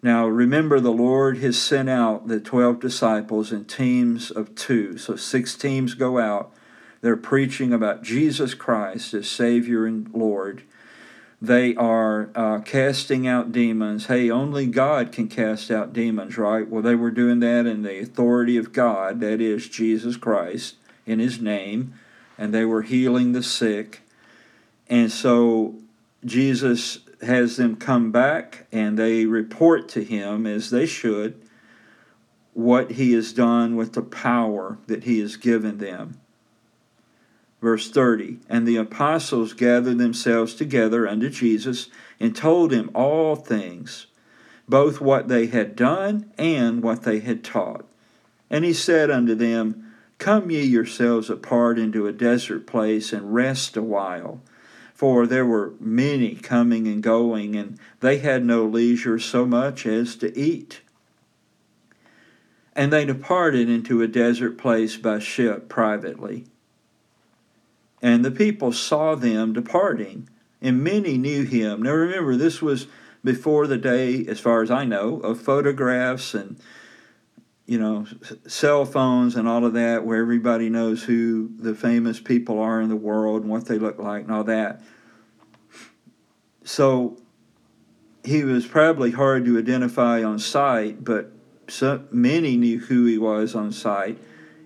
Now, 0.03 0.27
remember, 0.27 0.81
the 0.81 0.93
Lord 0.93 1.39
has 1.39 1.57
sent 1.57 1.89
out 1.89 2.29
the 2.29 2.41
12 2.41 2.79
disciples 2.79 3.53
in 3.53 3.65
teams 3.65 4.31
of 4.31 4.55
two. 4.55 4.99
So, 4.99 5.17
six 5.17 5.55
teams 5.55 5.95
go 5.95 6.19
out. 6.19 6.53
They're 7.01 7.17
preaching 7.17 7.73
about 7.73 8.03
Jesus 8.03 8.53
Christ 8.53 9.15
as 9.15 9.31
Savior 9.31 9.87
and 9.87 10.13
Lord. 10.13 10.65
They 11.43 11.75
are 11.75 12.31
uh, 12.37 12.61
casting 12.61 13.27
out 13.27 13.51
demons. 13.51 14.07
Hey, 14.07 14.31
only 14.31 14.67
God 14.67 15.11
can 15.11 15.27
cast 15.27 15.71
out 15.71 15.93
demons, 15.93 16.39
right? 16.39 16.67
Well, 16.67 16.83
they 16.83 16.95
were 16.95 17.11
doing 17.11 17.41
that 17.41 17.67
in 17.67 17.83
the 17.83 18.01
authority 18.01 18.57
of 18.57 18.73
God, 18.73 19.21
that 19.21 19.41
is, 19.41 19.69
Jesus 19.69 20.17
Christ, 20.17 20.77
in 21.05 21.19
His 21.19 21.41
name 21.41 21.95
and 22.39 22.53
they 22.53 22.65
were 22.65 22.83
healing 22.83 23.33
the 23.33 23.43
sick. 23.43 24.03
And 24.89 25.11
so 25.13 25.77
Jesus 26.25 26.99
has 27.23 27.57
them 27.57 27.77
come 27.77 28.11
back 28.11 28.67
and 28.73 28.99
they 28.99 29.27
report 29.27 29.89
to 29.91 30.03
him, 30.03 30.47
as 30.47 30.71
they 30.71 30.87
should, 30.87 31.41
what 32.53 32.93
he 32.93 33.13
has 33.13 33.33
done 33.33 33.77
with 33.77 33.93
the 33.93 34.03
power 34.03 34.79
that 34.87 35.05
he 35.05 35.21
has 35.21 35.37
given 35.37 35.79
them. 35.79 36.21
Verse 37.63 37.89
30 37.89 38.41
And 38.49 38.67
the 38.67 38.77
apostles 38.77 39.55
gathered 39.55 39.99
themselves 39.99 40.55
together 40.55 41.07
unto 41.07 41.31
Jesus 41.31 41.89
and 42.19 42.35
told 42.35 42.73
him 42.73 42.91
all 42.93 43.37
things, 43.37 44.07
both 44.69 45.01
what 45.01 45.29
they 45.29 45.47
had 45.47 45.77
done 45.77 46.31
and 46.37 46.83
what 46.83 47.03
they 47.03 47.21
had 47.21 47.45
taught. 47.45 47.87
And 48.51 48.65
he 48.65 48.73
said 48.73 49.11
unto 49.11 49.35
them, 49.35 49.93
Come 50.19 50.51
ye 50.51 50.63
yourselves 50.63 51.31
apart 51.31 51.79
into 51.79 52.07
a 52.07 52.13
desert 52.13 52.67
place 52.67 53.13
and 53.13 53.33
rest 53.33 53.77
a 53.77 53.83
while. 53.83 54.41
For 54.93 55.27
there 55.27 55.47
were 55.47 55.75
many 55.81 56.37
coming 56.37 56.87
and 56.87 57.03
going, 57.03 57.57
and 57.57 57.79
they 58.01 58.19
had 58.19 58.45
no 58.45 58.65
leisure 58.65 59.19
so 59.19 59.47
much 59.47 59.85
as 59.87 60.15
to 60.17 60.37
eat. 60.39 60.81
And 62.75 62.93
they 62.93 63.05
departed 63.05 63.69
into 63.69 64.01
a 64.01 64.09
desert 64.09 64.59
place 64.59 64.97
by 64.97 65.19
ship 65.19 65.69
privately. 65.69 66.47
And 68.03 68.25
the 68.25 68.33
people 68.33 68.73
saw 68.73 69.15
them 69.15 69.53
departing, 69.53 70.29
and 70.61 70.83
many 70.83 71.17
knew 71.17 71.45
him. 71.45 71.83
Now 71.83 71.93
remember, 71.93 72.37
this 72.37 72.61
was 72.61 72.89
before 73.23 73.69
the 73.69 73.79
day, 73.79 74.27
as 74.27 74.41
far 74.41 74.63
as 74.63 74.71
I 74.71 74.85
know, 74.85 75.21
of 75.21 75.41
photographs 75.41 76.35
and 76.35 76.59
you 77.65 77.79
know 77.79 78.05
cell 78.47 78.85
phones 78.85 79.37
and 79.37 79.47
all 79.47 79.65
of 79.65 79.75
that, 79.75 80.05
where 80.05 80.21
everybody 80.21 80.69
knows 80.69 81.05
who 81.05 81.51
the 81.57 81.77
famous 81.77 82.19
people 82.19 82.59
are 82.59 82.81
in 82.81 82.89
the 82.89 82.97
world 82.97 83.43
and 83.43 83.51
what 83.51 83.67
they 83.67 83.79
look 83.79 84.01
like 84.01 84.25
and 84.25 84.33
all 84.33 84.45
that. 84.45 84.83
So 86.65 87.19
he 88.25 88.45
was 88.45 88.67
probably 88.67 89.13
hard 89.13 89.45
to 89.45 89.59
identify 89.59 90.23
on 90.23 90.39
sight, 90.39 91.05
but 91.05 91.33
so 91.69 92.05
many 92.11 92.57
knew 92.57 92.79
who 92.79 93.07
he 93.07 93.19
was 93.19 93.55
on 93.55 93.73
sight, 93.73 94.19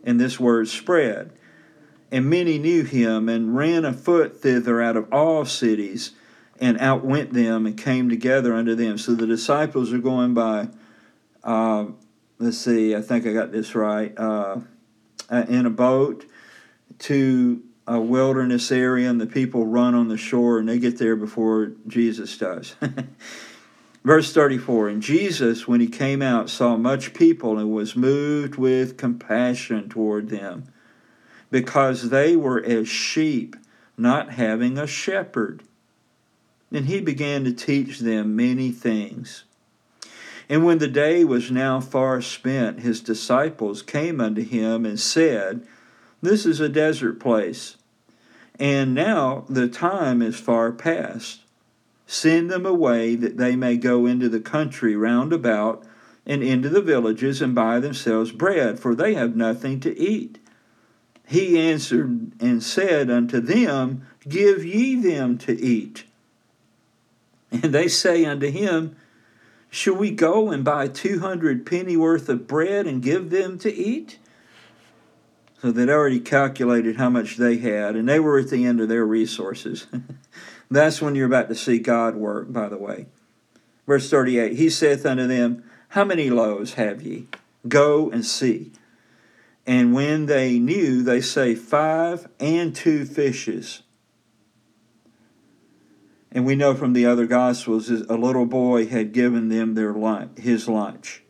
and 0.04 0.18
this 0.18 0.40
word 0.40 0.68
spread. 0.68 1.32
And 2.10 2.30
many 2.30 2.58
knew 2.58 2.84
him 2.84 3.28
and 3.28 3.56
ran 3.56 3.84
afoot 3.84 4.40
thither 4.40 4.80
out 4.80 4.96
of 4.96 5.12
all 5.12 5.44
cities 5.44 6.12
and 6.60 6.78
outwent 6.78 7.32
them 7.32 7.66
and 7.66 7.76
came 7.76 8.08
together 8.08 8.54
unto 8.54 8.74
them. 8.74 8.98
So 8.98 9.14
the 9.14 9.26
disciples 9.26 9.92
are 9.92 9.98
going 9.98 10.32
by, 10.32 10.68
uh, 11.42 11.86
let's 12.38 12.58
see, 12.58 12.94
I 12.94 13.02
think 13.02 13.26
I 13.26 13.32
got 13.32 13.52
this 13.52 13.74
right, 13.74 14.16
uh, 14.16 14.60
in 15.30 15.66
a 15.66 15.70
boat 15.70 16.24
to 17.00 17.62
a 17.88 18.00
wilderness 18.00 18.72
area, 18.72 19.08
and 19.08 19.20
the 19.20 19.26
people 19.26 19.66
run 19.66 19.94
on 19.94 20.08
the 20.08 20.16
shore 20.16 20.58
and 20.58 20.68
they 20.68 20.78
get 20.78 20.98
there 20.98 21.16
before 21.16 21.72
Jesus 21.86 22.36
does. 22.38 22.74
Verse 24.04 24.32
34 24.32 24.88
And 24.88 25.02
Jesus, 25.02 25.66
when 25.66 25.80
he 25.80 25.88
came 25.88 26.22
out, 26.22 26.48
saw 26.48 26.76
much 26.76 27.12
people 27.12 27.58
and 27.58 27.72
was 27.72 27.96
moved 27.96 28.56
with 28.56 28.96
compassion 28.96 29.88
toward 29.88 30.28
them 30.28 30.68
because 31.56 32.10
they 32.10 32.36
were 32.36 32.62
as 32.62 32.86
sheep 32.86 33.56
not 33.96 34.32
having 34.32 34.76
a 34.76 34.86
shepherd. 34.86 35.62
And 36.70 36.84
he 36.84 37.00
began 37.00 37.44
to 37.44 37.52
teach 37.54 38.00
them 38.00 38.36
many 38.36 38.70
things. 38.70 39.44
And 40.50 40.66
when 40.66 40.76
the 40.76 40.86
day 40.86 41.24
was 41.24 41.50
now 41.50 41.80
far 41.80 42.20
spent, 42.20 42.80
his 42.80 43.00
disciples 43.00 43.80
came 43.80 44.20
unto 44.20 44.44
him 44.44 44.84
and 44.84 45.00
said, 45.00 45.66
This 46.20 46.44
is 46.44 46.60
a 46.60 46.68
desert 46.68 47.18
place, 47.20 47.78
and 48.60 48.94
now 48.94 49.46
the 49.48 49.66
time 49.66 50.20
is 50.20 50.38
far 50.38 50.72
past. 50.72 51.40
Send 52.06 52.50
them 52.50 52.66
away 52.66 53.14
that 53.14 53.38
they 53.38 53.56
may 53.56 53.78
go 53.78 54.04
into 54.04 54.28
the 54.28 54.40
country 54.40 54.94
round 54.94 55.32
about 55.32 55.86
and 56.26 56.42
into 56.42 56.68
the 56.68 56.82
villages 56.82 57.40
and 57.40 57.54
buy 57.54 57.80
themselves 57.80 58.30
bread, 58.30 58.78
for 58.78 58.94
they 58.94 59.14
have 59.14 59.34
nothing 59.34 59.80
to 59.80 59.98
eat. 59.98 60.38
He 61.26 61.58
answered 61.58 62.32
and 62.40 62.62
said 62.62 63.10
unto 63.10 63.40
them, 63.40 64.06
Give 64.28 64.64
ye 64.64 64.94
them 64.94 65.38
to 65.38 65.60
eat. 65.60 66.04
And 67.50 67.74
they 67.74 67.88
say 67.88 68.24
unto 68.24 68.50
him, 68.50 68.96
Shall 69.68 69.94
we 69.94 70.10
go 70.10 70.50
and 70.50 70.64
buy 70.64 70.88
two 70.88 71.18
hundred 71.18 71.66
pennyworth 71.66 72.28
of 72.28 72.46
bread 72.46 72.86
and 72.86 73.02
give 73.02 73.30
them 73.30 73.58
to 73.58 73.72
eat? 73.72 74.18
So 75.60 75.72
they'd 75.72 75.90
already 75.90 76.20
calculated 76.20 76.96
how 76.96 77.10
much 77.10 77.36
they 77.36 77.56
had, 77.56 77.96
and 77.96 78.08
they 78.08 78.20
were 78.20 78.38
at 78.38 78.50
the 78.50 78.64
end 78.64 78.80
of 78.80 78.88
their 78.88 79.04
resources. 79.04 79.86
That's 80.70 81.00
when 81.00 81.14
you're 81.14 81.26
about 81.26 81.48
to 81.48 81.54
see 81.54 81.78
God 81.78 82.14
work, 82.14 82.52
by 82.52 82.68
the 82.68 82.76
way. 82.76 83.06
Verse 83.86 84.08
38 84.10 84.56
He 84.56 84.70
saith 84.70 85.04
unto 85.04 85.26
them, 85.26 85.64
How 85.88 86.04
many 86.04 86.30
loaves 86.30 86.74
have 86.74 87.02
ye? 87.02 87.26
Go 87.66 88.10
and 88.10 88.24
see. 88.24 88.72
And 89.66 89.92
when 89.92 90.26
they 90.26 90.58
knew, 90.58 91.02
they 91.02 91.20
say, 91.20 91.54
Five 91.54 92.28
and 92.38 92.74
two 92.74 93.04
fishes. 93.04 93.82
And 96.30 96.46
we 96.46 96.54
know 96.54 96.74
from 96.74 96.92
the 96.92 97.06
other 97.06 97.26
Gospels, 97.26 97.90
a 97.90 98.16
little 98.16 98.46
boy 98.46 98.86
had 98.86 99.12
given 99.12 99.48
them 99.48 99.74
their 99.74 99.92
lunch, 99.92 100.38
his 100.38 100.68
lunch. 100.68 101.22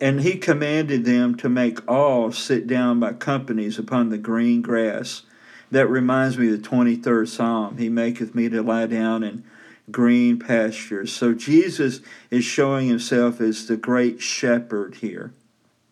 And 0.00 0.20
he 0.20 0.36
commanded 0.36 1.04
them 1.04 1.36
to 1.36 1.48
make 1.48 1.88
all 1.88 2.32
sit 2.32 2.66
down 2.66 3.00
by 3.00 3.12
companies 3.12 3.78
upon 3.78 4.10
the 4.10 4.18
green 4.18 4.60
grass. 4.60 5.22
That 5.70 5.86
reminds 5.86 6.36
me 6.36 6.52
of 6.52 6.62
the 6.62 6.68
23rd 6.68 7.28
Psalm. 7.28 7.78
He 7.78 7.88
maketh 7.88 8.34
me 8.34 8.48
to 8.48 8.60
lie 8.60 8.86
down 8.86 9.22
in 9.22 9.44
green 9.90 10.38
pastures. 10.38 11.12
So 11.12 11.32
Jesus 11.32 12.00
is 12.30 12.44
showing 12.44 12.88
himself 12.88 13.40
as 13.40 13.66
the 13.66 13.76
great 13.76 14.20
shepherd 14.20 14.96
here 14.96 15.32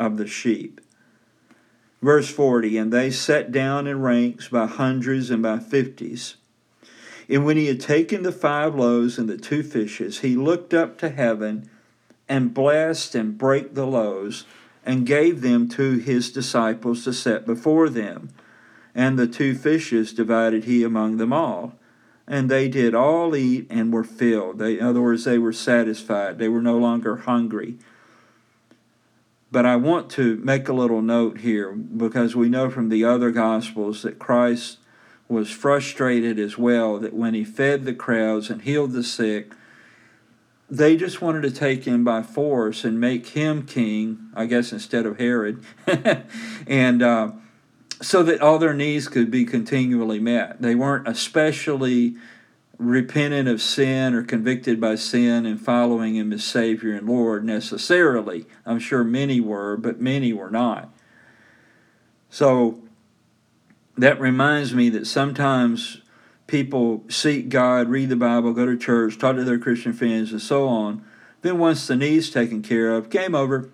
of 0.06 0.16
the 0.16 0.26
sheep. 0.26 0.80
Verse 2.02 2.28
40 2.28 2.76
And 2.76 2.92
they 2.92 3.10
sat 3.10 3.52
down 3.52 3.86
in 3.86 4.00
ranks 4.00 4.48
by 4.48 4.66
hundreds 4.66 5.30
and 5.30 5.42
by 5.42 5.58
fifties. 5.58 6.36
And 7.28 7.46
when 7.46 7.56
he 7.56 7.66
had 7.66 7.80
taken 7.80 8.24
the 8.24 8.32
five 8.32 8.74
loaves 8.74 9.16
and 9.16 9.28
the 9.28 9.38
two 9.38 9.62
fishes, 9.62 10.20
he 10.20 10.36
looked 10.36 10.74
up 10.74 10.98
to 10.98 11.08
heaven 11.08 11.70
and 12.28 12.52
blessed 12.52 13.14
and 13.14 13.38
brake 13.38 13.74
the 13.74 13.86
loaves 13.86 14.44
and 14.84 15.06
gave 15.06 15.40
them 15.40 15.68
to 15.68 15.98
his 15.98 16.32
disciples 16.32 17.04
to 17.04 17.12
set 17.12 17.46
before 17.46 17.88
them. 17.88 18.30
And 18.94 19.18
the 19.18 19.28
two 19.28 19.54
fishes 19.54 20.12
divided 20.12 20.64
he 20.64 20.82
among 20.82 21.16
them 21.16 21.32
all. 21.32 21.74
And 22.26 22.50
they 22.50 22.68
did 22.68 22.94
all 22.94 23.34
eat 23.34 23.66
and 23.70 23.92
were 23.92 24.04
filled. 24.04 24.58
They, 24.58 24.78
in 24.78 24.84
other 24.84 25.00
words, 25.00 25.24
they 25.24 25.38
were 25.38 25.52
satisfied. 25.52 26.38
They 26.38 26.48
were 26.48 26.62
no 26.62 26.76
longer 26.76 27.16
hungry. 27.16 27.78
But 29.52 29.66
I 29.66 29.76
want 29.76 30.10
to 30.12 30.36
make 30.38 30.66
a 30.66 30.72
little 30.72 31.02
note 31.02 31.40
here 31.40 31.72
because 31.72 32.34
we 32.34 32.48
know 32.48 32.70
from 32.70 32.88
the 32.88 33.04
other 33.04 33.30
Gospels 33.30 34.00
that 34.00 34.18
Christ 34.18 34.78
was 35.28 35.50
frustrated 35.50 36.38
as 36.38 36.56
well 36.56 36.98
that 36.98 37.12
when 37.12 37.34
he 37.34 37.44
fed 37.44 37.84
the 37.84 37.92
crowds 37.92 38.48
and 38.48 38.62
healed 38.62 38.92
the 38.92 39.04
sick, 39.04 39.52
they 40.70 40.96
just 40.96 41.20
wanted 41.20 41.42
to 41.42 41.50
take 41.50 41.84
him 41.84 42.02
by 42.02 42.22
force 42.22 42.82
and 42.82 42.98
make 42.98 43.26
him 43.28 43.66
king, 43.66 44.30
I 44.34 44.46
guess, 44.46 44.72
instead 44.72 45.04
of 45.04 45.18
Herod. 45.18 45.62
and 46.66 47.02
uh, 47.02 47.32
so 48.00 48.22
that 48.22 48.40
all 48.40 48.58
their 48.58 48.72
needs 48.72 49.06
could 49.06 49.30
be 49.30 49.44
continually 49.44 50.18
met. 50.18 50.62
They 50.62 50.74
weren't 50.74 51.06
especially 51.06 52.16
repentant 52.82 53.48
of 53.48 53.62
sin 53.62 54.14
or 54.14 54.22
convicted 54.22 54.80
by 54.80 54.94
sin 54.94 55.46
and 55.46 55.60
following 55.60 56.16
him 56.16 56.32
as 56.32 56.44
Savior 56.44 56.92
and 56.94 57.08
Lord 57.08 57.44
necessarily. 57.44 58.46
I'm 58.66 58.78
sure 58.78 59.04
many 59.04 59.40
were, 59.40 59.76
but 59.76 60.00
many 60.00 60.32
were 60.32 60.50
not. 60.50 60.92
So 62.30 62.80
that 63.96 64.20
reminds 64.20 64.74
me 64.74 64.88
that 64.90 65.06
sometimes 65.06 66.02
people 66.46 67.04
seek 67.08 67.48
God, 67.48 67.88
read 67.88 68.08
the 68.08 68.16
Bible, 68.16 68.52
go 68.52 68.66
to 68.66 68.76
church, 68.76 69.18
talk 69.18 69.36
to 69.36 69.44
their 69.44 69.58
Christian 69.58 69.92
friends, 69.92 70.32
and 70.32 70.40
so 70.40 70.68
on. 70.68 71.04
Then 71.42 71.58
once 71.58 71.86
the 71.86 71.96
need's 71.96 72.30
taken 72.30 72.62
care 72.62 72.92
of, 72.92 73.10
game 73.10 73.34
over. 73.34 73.70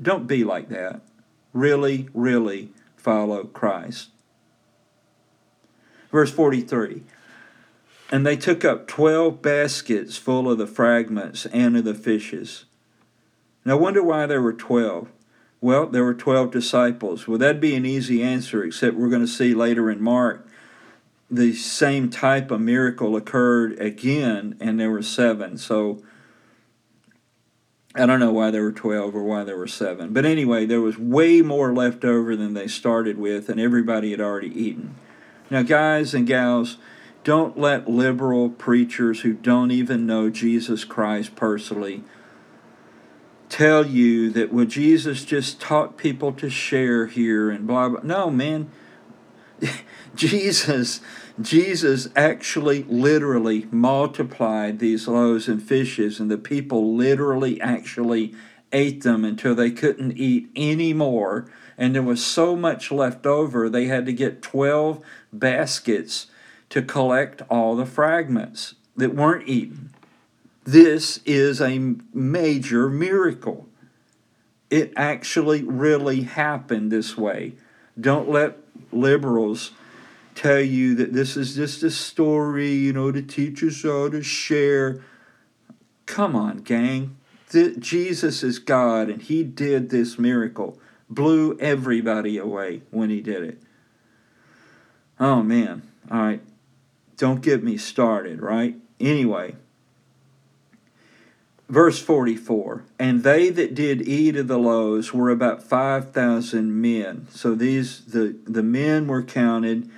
Don't 0.00 0.26
be 0.26 0.44
like 0.44 0.68
that. 0.70 1.02
Really, 1.52 2.08
really 2.14 2.70
follow 2.96 3.44
Christ. 3.44 4.08
Verse 6.10 6.30
43 6.30 7.02
And 8.10 8.26
they 8.26 8.36
took 8.36 8.64
up 8.64 8.86
twelve 8.86 9.42
baskets 9.42 10.16
full 10.16 10.50
of 10.50 10.58
the 10.58 10.66
fragments 10.66 11.46
and 11.46 11.76
of 11.76 11.84
the 11.84 11.94
fishes. 11.94 12.64
Now, 13.64 13.72
I 13.72 13.80
wonder 13.80 14.02
why 14.02 14.26
there 14.26 14.42
were 14.42 14.52
twelve. 14.52 15.08
Well, 15.62 15.86
there 15.86 16.04
were 16.04 16.14
12 16.14 16.50
disciples. 16.50 17.28
Well, 17.28 17.36
that'd 17.36 17.60
be 17.60 17.74
an 17.74 17.84
easy 17.84 18.22
answer, 18.22 18.64
except 18.64 18.96
we're 18.96 19.10
going 19.10 19.20
to 19.20 19.28
see 19.28 19.52
later 19.52 19.90
in 19.90 20.00
Mark 20.00 20.48
the 21.30 21.52
same 21.54 22.10
type 22.10 22.50
of 22.50 22.60
miracle 22.60 23.14
occurred 23.14 23.78
again, 23.78 24.56
and 24.60 24.80
there 24.80 24.90
were 24.90 25.02
seven. 25.02 25.56
So 25.56 26.02
I 27.94 28.04
don't 28.04 28.18
know 28.18 28.32
why 28.32 28.50
there 28.50 28.62
were 28.62 28.72
12 28.72 29.14
or 29.14 29.22
why 29.22 29.44
there 29.44 29.56
were 29.56 29.68
seven. 29.68 30.12
But 30.12 30.24
anyway, 30.24 30.66
there 30.66 30.80
was 30.80 30.98
way 30.98 31.40
more 31.40 31.72
left 31.72 32.04
over 32.04 32.34
than 32.34 32.54
they 32.54 32.66
started 32.66 33.16
with, 33.16 33.48
and 33.48 33.60
everybody 33.60 34.10
had 34.10 34.20
already 34.20 34.48
eaten. 34.48 34.96
Now, 35.50 35.62
guys 35.62 36.14
and 36.14 36.26
gals, 36.26 36.76
don't 37.24 37.58
let 37.58 37.90
liberal 37.90 38.48
preachers 38.48 39.20
who 39.22 39.32
don't 39.34 39.70
even 39.70 40.06
know 40.06 40.30
Jesus 40.30 40.84
Christ 40.84 41.34
personally 41.36 42.04
tell 43.50 43.84
you 43.84 44.30
that 44.30 44.52
well 44.52 44.64
Jesus 44.64 45.24
just 45.24 45.60
taught 45.60 45.98
people 45.98 46.32
to 46.32 46.48
share 46.48 47.06
here 47.06 47.50
and 47.50 47.66
blah 47.66 47.88
blah. 47.88 48.00
No, 48.02 48.30
man. 48.30 48.70
Jesus 50.14 51.00
Jesus 51.40 52.08
actually 52.16 52.84
literally 52.84 53.66
multiplied 53.70 54.78
these 54.78 55.08
loaves 55.08 55.48
and 55.48 55.62
fishes 55.62 56.20
and 56.20 56.30
the 56.30 56.38
people 56.38 56.94
literally 56.94 57.60
actually 57.60 58.34
ate 58.72 59.02
them 59.02 59.24
until 59.24 59.54
they 59.54 59.70
couldn't 59.70 60.16
eat 60.16 60.48
any 60.54 60.92
more 60.92 61.50
and 61.80 61.94
there 61.94 62.02
was 62.02 62.22
so 62.22 62.54
much 62.54 62.92
left 62.92 63.26
over 63.26 63.70
they 63.70 63.86
had 63.86 64.04
to 64.04 64.12
get 64.12 64.42
12 64.42 65.02
baskets 65.32 66.26
to 66.68 66.82
collect 66.82 67.40
all 67.48 67.74
the 67.74 67.86
fragments 67.86 68.74
that 68.94 69.14
weren't 69.14 69.48
eaten. 69.48 69.90
This 70.62 71.20
is 71.24 71.58
a 71.58 71.94
major 72.12 72.90
miracle. 72.90 73.66
It 74.68 74.92
actually 74.94 75.64
really 75.64 76.22
happened 76.22 76.92
this 76.92 77.16
way. 77.16 77.54
Don't 77.98 78.28
let 78.28 78.58
liberals 78.92 79.72
tell 80.34 80.60
you 80.60 80.94
that 80.96 81.14
this 81.14 81.34
is 81.34 81.54
just 81.56 81.82
a 81.82 81.90
story, 81.90 82.72
you 82.72 82.92
know, 82.92 83.10
to 83.10 83.22
teach 83.22 83.64
us 83.64 83.82
how 83.82 84.10
to 84.10 84.22
share. 84.22 85.02
Come 86.04 86.36
on, 86.36 86.58
gang. 86.58 87.16
Jesus 87.50 88.42
is 88.42 88.58
God, 88.58 89.08
and 89.08 89.22
He 89.22 89.42
did 89.42 89.88
this 89.88 90.18
miracle. 90.18 90.78
Blew 91.10 91.58
everybody 91.58 92.38
away 92.38 92.82
when 92.90 93.10
He 93.10 93.20
did 93.20 93.42
it. 93.42 93.58
Oh, 95.18 95.42
man. 95.42 95.82
All 96.10 96.18
right. 96.18 96.40
Don't 97.16 97.42
get 97.42 97.62
me 97.62 97.76
started, 97.76 98.40
right? 98.40 98.76
Anyway, 98.98 99.56
verse 101.68 102.00
44 102.00 102.84
And 102.98 103.22
they 103.22 103.50
that 103.50 103.74
did 103.74 104.08
eat 104.08 104.36
of 104.36 104.48
the 104.48 104.58
loaves 104.58 105.12
were 105.12 105.28
about 105.28 105.62
5,000 105.62 106.80
men. 106.80 107.28
So 107.30 107.54
these, 107.54 108.04
the, 108.06 108.36
the 108.46 108.62
men 108.62 109.06
were 109.06 109.22
counted 109.22 109.90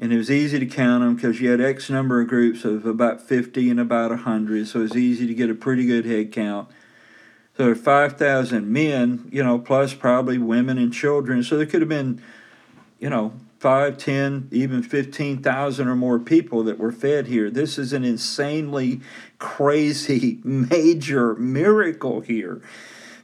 and 0.00 0.12
it 0.12 0.16
was 0.16 0.30
easy 0.30 0.58
to 0.60 0.66
count 0.66 1.02
them 1.02 1.16
because 1.16 1.40
you 1.40 1.50
had 1.50 1.60
X 1.60 1.90
number 1.90 2.20
of 2.20 2.28
groups 2.28 2.64
of 2.64 2.86
about 2.86 3.20
50 3.20 3.68
and 3.68 3.80
about 3.80 4.10
100, 4.10 4.68
so 4.68 4.78
it 4.78 4.82
was 4.82 4.96
easy 4.96 5.26
to 5.26 5.34
get 5.34 5.50
a 5.50 5.54
pretty 5.54 5.86
good 5.86 6.04
head 6.04 6.30
count. 6.30 6.68
So 7.58 7.64
there 7.64 7.70
were 7.70 7.74
5,000 7.74 8.72
men, 8.72 9.28
you 9.32 9.42
know, 9.42 9.58
plus 9.58 9.92
probably 9.92 10.38
women 10.38 10.78
and 10.78 10.92
children, 10.92 11.42
so 11.42 11.56
there 11.56 11.66
could 11.66 11.82
have 11.82 11.88
been, 11.88 12.22
you 13.00 13.10
know, 13.10 13.32
5, 13.58 13.98
10, 13.98 14.48
even 14.52 14.80
15,000 14.80 15.88
or 15.88 15.96
more 15.96 16.20
people 16.20 16.62
that 16.62 16.78
were 16.78 16.92
fed 16.92 17.26
here. 17.26 17.50
This 17.50 17.76
is 17.76 17.92
an 17.92 18.04
insanely 18.04 19.00
crazy, 19.40 20.38
major 20.44 21.34
miracle 21.34 22.20
here. 22.20 22.62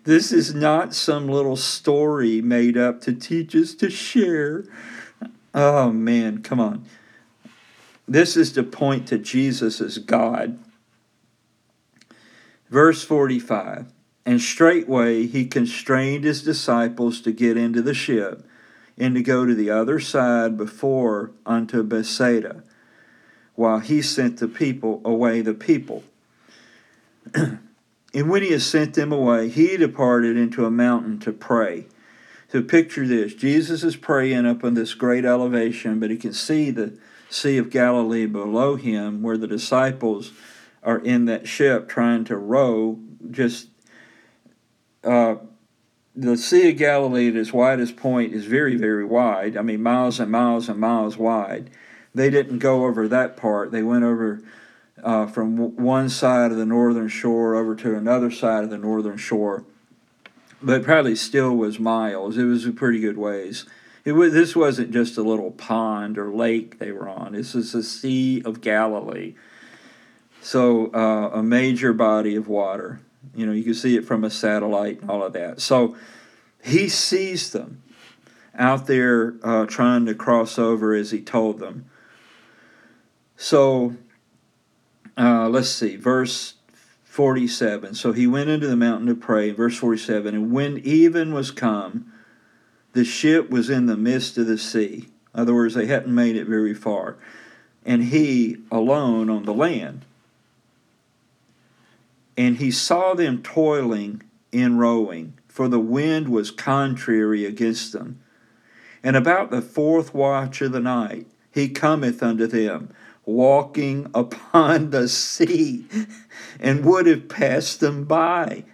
This 0.03 0.33
is 0.33 0.53
not 0.53 0.95
some 0.95 1.29
little 1.29 1.55
story 1.55 2.43
made 2.43 2.77
up 2.77 3.01
to 3.03 3.13
teach 3.13 3.55
us 3.55 3.73
to 3.77 3.89
share 3.89 4.65
Oh 5.55 5.93
man, 5.93 6.43
come 6.43 6.59
on. 6.59 6.85
This 8.09 8.37
is 8.37 8.51
to 8.55 8.65
point 8.65 9.07
to 9.07 9.19
Jesus 9.19 9.81
as 9.81 9.99
God. 9.99 10.59
Verse 12.69 13.05
45 13.05 13.94
And 14.27 14.41
straightway 14.41 15.27
he 15.27 15.47
constrained 15.47 16.25
his 16.25 16.43
disciples 16.43 17.21
to 17.23 17.33
get 17.33 17.57
into 17.57 17.83
the 17.83 17.95
ship 17.95 18.47
and 18.97 19.15
to 19.15 19.23
go 19.23 19.45
to 19.45 19.55
the 19.55 19.71
other 19.71 20.01
side 20.01 20.57
before 20.57 21.33
unto 21.45 21.83
Bethsaida, 21.83 22.63
while 23.55 23.81
he 23.81 24.01
sent 24.01 24.39
the 24.39 24.49
people 24.49 25.01
away 25.05 25.41
the 25.41 25.55
people. 25.55 26.05
and 27.35 27.61
when 28.15 28.43
he 28.43 28.53
had 28.53 28.63
sent 28.63 28.95
them 28.95 29.13
away, 29.13 29.49
he 29.49 29.77
departed 29.77 30.37
into 30.37 30.65
a 30.65 30.71
mountain 30.71 31.19
to 31.21 31.33
pray. 31.33 31.87
So 32.49 32.63
picture 32.63 33.07
this 33.07 33.35
Jesus 33.35 33.83
is 33.83 33.97
praying 33.97 34.47
up 34.47 34.63
on 34.63 34.75
this 34.75 34.95
great 34.95 35.25
elevation, 35.25 35.99
but 35.99 36.11
he 36.11 36.17
can 36.17 36.33
see 36.33 36.71
the 36.71 36.97
Sea 37.29 37.59
of 37.59 37.69
Galilee 37.69 38.27
below 38.27 38.77
him 38.77 39.23
where 39.23 39.37
the 39.37 39.49
disciples 39.49 40.31
are 40.85 40.99
in 40.99 41.25
that 41.25 41.49
ship 41.49 41.89
trying 41.89 42.25
to 42.27 42.37
row. 42.37 43.01
Just 43.29 43.69
uh, 45.05 45.37
the 46.15 46.37
Sea 46.37 46.71
of 46.71 46.77
Galilee 46.77 47.29
at 47.29 47.37
its 47.37 47.53
widest 47.53 47.97
point 47.97 48.33
is 48.33 48.47
very, 48.47 48.77
very 48.77 49.05
wide. 49.05 49.57
I 49.57 49.63
mean, 49.63 49.83
miles 49.83 50.21
and 50.21 50.31
miles 50.31 50.69
and 50.69 50.79
miles 50.79 51.17
wide. 51.17 51.71
They 52.15 52.31
didn't 52.31 52.59
go 52.59 52.85
over 52.85 53.09
that 53.09 53.37
part, 53.37 53.73
they 53.73 53.83
went 53.83 54.05
over. 54.05 54.41
Uh, 55.03 55.27
from 55.27 55.77
one 55.77 56.09
side 56.09 56.51
of 56.51 56.57
the 56.57 56.65
northern 56.65 57.09
shore 57.09 57.57
over 57.57 57.75
to 57.75 57.95
another 57.95 58.31
side 58.31 58.65
of 58.65 58.71
the 58.71 58.79
northern 58.79 59.19
shore 59.19 59.65
but 60.65 60.83
probably 60.83 61.15
still 61.15 61.55
was 61.55 61.79
miles. 61.79 62.39
It 62.39 62.45
was 62.45 62.65
a 62.65 62.73
pretty 62.73 62.99
good 62.99 63.19
ways. 63.19 63.67
It 64.05 64.13
was, 64.13 64.33
this 64.33 64.57
wasn't 64.57 64.93
just 64.93 65.19
a 65.19 65.23
little 65.23 65.51
pond 65.51 66.19
or 66.19 66.33
lake 66.33 66.79
they 66.79 66.91
were 66.91 67.09
on. 67.09 67.33
This 67.33 67.55
is 67.55 67.73
the 67.73 67.83
Sea 67.83 68.43
of 68.45 68.61
Galilee. 68.61 69.35
So 70.41 70.93
uh, 70.93 71.31
a 71.35 71.43
major 71.43 71.93
body 71.93 72.35
of 72.35 72.49
water. 72.49 73.01
You 73.35 73.47
know, 73.47 73.53
you 73.53 73.65
can 73.65 73.75
see 73.75 73.97
it 73.97 74.05
from 74.05 74.25
a 74.25 74.31
satellite 74.31 75.01
and 75.01 75.11
all 75.11 75.23
of 75.23 75.33
that. 75.35 75.61
So 75.61 75.97
he 76.63 76.89
sees 76.89 77.51
them 77.51 77.83
out 78.57 78.87
there 78.87 79.35
uh, 79.43 79.67
trying 79.67 80.07
to 80.07 80.15
cross 80.15 80.59
over 80.59 80.95
as 80.95 81.11
he 81.11 81.21
told 81.21 81.59
them. 81.59 81.87
So 83.37 83.97
uh, 85.17 85.49
let's 85.49 85.69
see, 85.69 85.97
verse 85.97 86.55
47. 87.05 87.95
So 87.95 88.13
he 88.13 88.27
went 88.27 88.51
into 88.51 88.67
the 88.67 88.77
mountain 88.77 89.07
to 89.07 89.15
pray, 89.15 89.51
verse 89.51 89.77
47. 89.77 90.35
And 90.35 90.53
when 90.53 90.79
even 90.79 91.33
was 91.33 91.51
come, 91.51 92.13
the 92.93 93.05
ship 93.05 93.51
was 93.51 93.71
in 93.71 93.87
the 93.87 93.97
midst 93.97 94.39
of 94.39 94.47
the 94.47 94.59
sea. 94.59 95.09
In 95.35 95.41
other 95.41 95.55
words, 95.55 95.75
they 95.75 95.87
hadn't 95.87 96.15
made 96.15 96.37
it 96.37 96.47
very 96.47 96.75
far. 96.75 97.17
And 97.85 98.05
he 98.05 98.59
alone 98.71 99.29
on 99.29 99.45
the 99.45 99.55
land. 99.55 100.05
And 102.37 102.57
he 102.57 102.71
saw 102.71 103.15
them 103.15 103.43
toiling 103.43 104.23
in 104.51 104.79
rowing, 104.79 105.39
for 105.49 105.69
the 105.69 105.81
wind 105.81 106.29
was 106.29 106.51
contrary 106.51 107.45
against 107.45 107.93
them. 107.93 108.21
And 109.03 109.17
about 109.17 109.51
the 109.51 109.63
fourth 109.63 110.15
watch 110.15 110.61
of 110.63 110.73
the 110.73 110.81
night, 110.81 111.27
he 111.53 111.69
cometh 111.69 112.23
unto 112.23 112.47
them 112.47 112.91
walking 113.25 114.11
upon 114.15 114.91
the 114.91 115.09
sea 115.09 115.87
and 116.61 116.85
would 116.85 117.07
have 117.07 117.29
passed 117.29 117.81
them 117.81 118.05
by. 118.05 118.65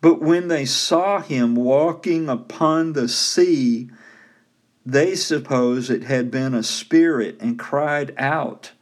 But 0.00 0.20
when 0.20 0.48
they 0.48 0.64
saw 0.64 1.20
him 1.20 1.54
walking 1.54 2.28
upon 2.28 2.92
the 2.92 3.08
sea, 3.08 3.90
they 4.84 5.14
supposed 5.16 5.90
it 5.90 6.04
had 6.04 6.30
been 6.30 6.54
a 6.54 6.62
spirit 6.62 7.36
and 7.40 7.58
cried 7.58 8.14
out. 8.16 8.72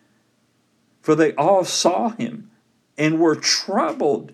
For 1.01 1.15
they 1.15 1.33
all 1.35 1.65
saw 1.65 2.11
him 2.11 2.51
and 2.97 3.19
were 3.19 3.37
troubled. 3.37 4.33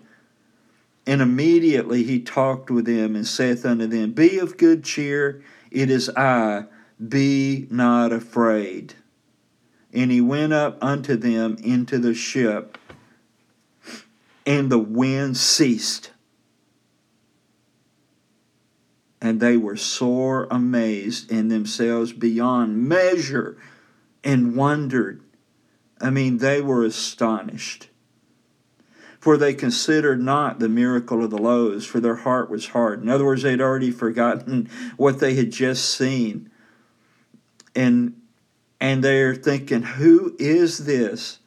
And 1.07 1.21
immediately 1.21 2.03
he 2.03 2.19
talked 2.19 2.69
with 2.69 2.85
them 2.85 3.15
and 3.15 3.25
saith 3.25 3.65
unto 3.65 3.87
them, 3.87 4.11
Be 4.11 4.37
of 4.39 4.57
good 4.57 4.83
cheer, 4.83 5.43
it 5.71 5.89
is 5.89 6.09
I, 6.09 6.65
be 7.05 7.67
not 7.71 8.11
afraid. 8.11 8.93
And 9.93 10.11
he 10.11 10.21
went 10.21 10.53
up 10.53 10.77
unto 10.81 11.15
them 11.15 11.57
into 11.63 11.97
the 11.97 12.13
ship, 12.13 12.77
and 14.45 14.71
the 14.71 14.79
wind 14.79 15.37
ceased. 15.37 16.11
And 19.19 19.39
they 19.39 19.57
were 19.57 19.77
sore 19.77 20.47
amazed 20.49 21.31
in 21.31 21.49
themselves 21.49 22.13
beyond 22.13 22.87
measure 22.87 23.57
and 24.23 24.55
wondered. 24.55 25.21
I 25.99 26.09
mean, 26.09 26.37
they 26.37 26.61
were 26.61 26.83
astonished. 26.83 27.90
For 29.21 29.37
they 29.37 29.53
considered 29.53 30.19
not 30.19 30.57
the 30.57 30.67
miracle 30.67 31.23
of 31.23 31.29
the 31.29 31.37
loaves, 31.37 31.85
for 31.85 31.99
their 31.99 32.15
heart 32.15 32.49
was 32.49 32.69
hard. 32.69 33.03
In 33.03 33.07
other 33.07 33.23
words, 33.23 33.43
they'd 33.43 33.61
already 33.61 33.91
forgotten 33.91 34.67
what 34.97 35.19
they 35.19 35.35
had 35.35 35.51
just 35.51 35.95
seen. 35.95 36.49
And 37.75 38.15
and 38.81 39.03
they're 39.03 39.35
thinking, 39.35 39.83
"Who 39.83 40.35
is 40.39 40.79
this?" 40.85 41.37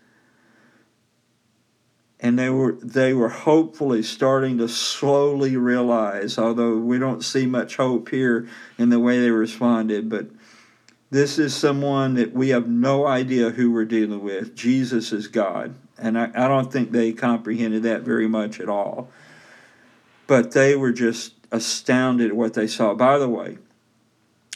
And 2.20 2.38
they 2.38 2.48
were 2.48 2.78
they 2.80 3.12
were 3.12 3.28
hopefully 3.28 4.04
starting 4.04 4.56
to 4.58 4.68
slowly 4.68 5.56
realize, 5.56 6.38
although 6.38 6.76
we 6.76 7.00
don't 7.00 7.24
see 7.24 7.44
much 7.44 7.76
hope 7.76 8.08
here 8.08 8.48
in 8.78 8.90
the 8.90 9.00
way 9.00 9.18
they 9.18 9.32
responded, 9.32 10.08
but 10.08 10.28
this 11.14 11.38
is 11.38 11.54
someone 11.54 12.14
that 12.14 12.32
we 12.32 12.48
have 12.48 12.68
no 12.68 13.06
idea 13.06 13.50
who 13.50 13.70
we're 13.70 13.84
dealing 13.84 14.20
with. 14.20 14.56
Jesus 14.56 15.12
is 15.12 15.28
God. 15.28 15.76
And 15.96 16.18
I, 16.18 16.24
I 16.34 16.48
don't 16.48 16.72
think 16.72 16.90
they 16.90 17.12
comprehended 17.12 17.84
that 17.84 18.02
very 18.02 18.26
much 18.26 18.58
at 18.58 18.68
all. 18.68 19.08
But 20.26 20.50
they 20.50 20.74
were 20.74 20.90
just 20.90 21.34
astounded 21.52 22.30
at 22.30 22.36
what 22.36 22.54
they 22.54 22.66
saw. 22.66 22.94
By 22.94 23.18
the 23.18 23.28
way, 23.28 23.58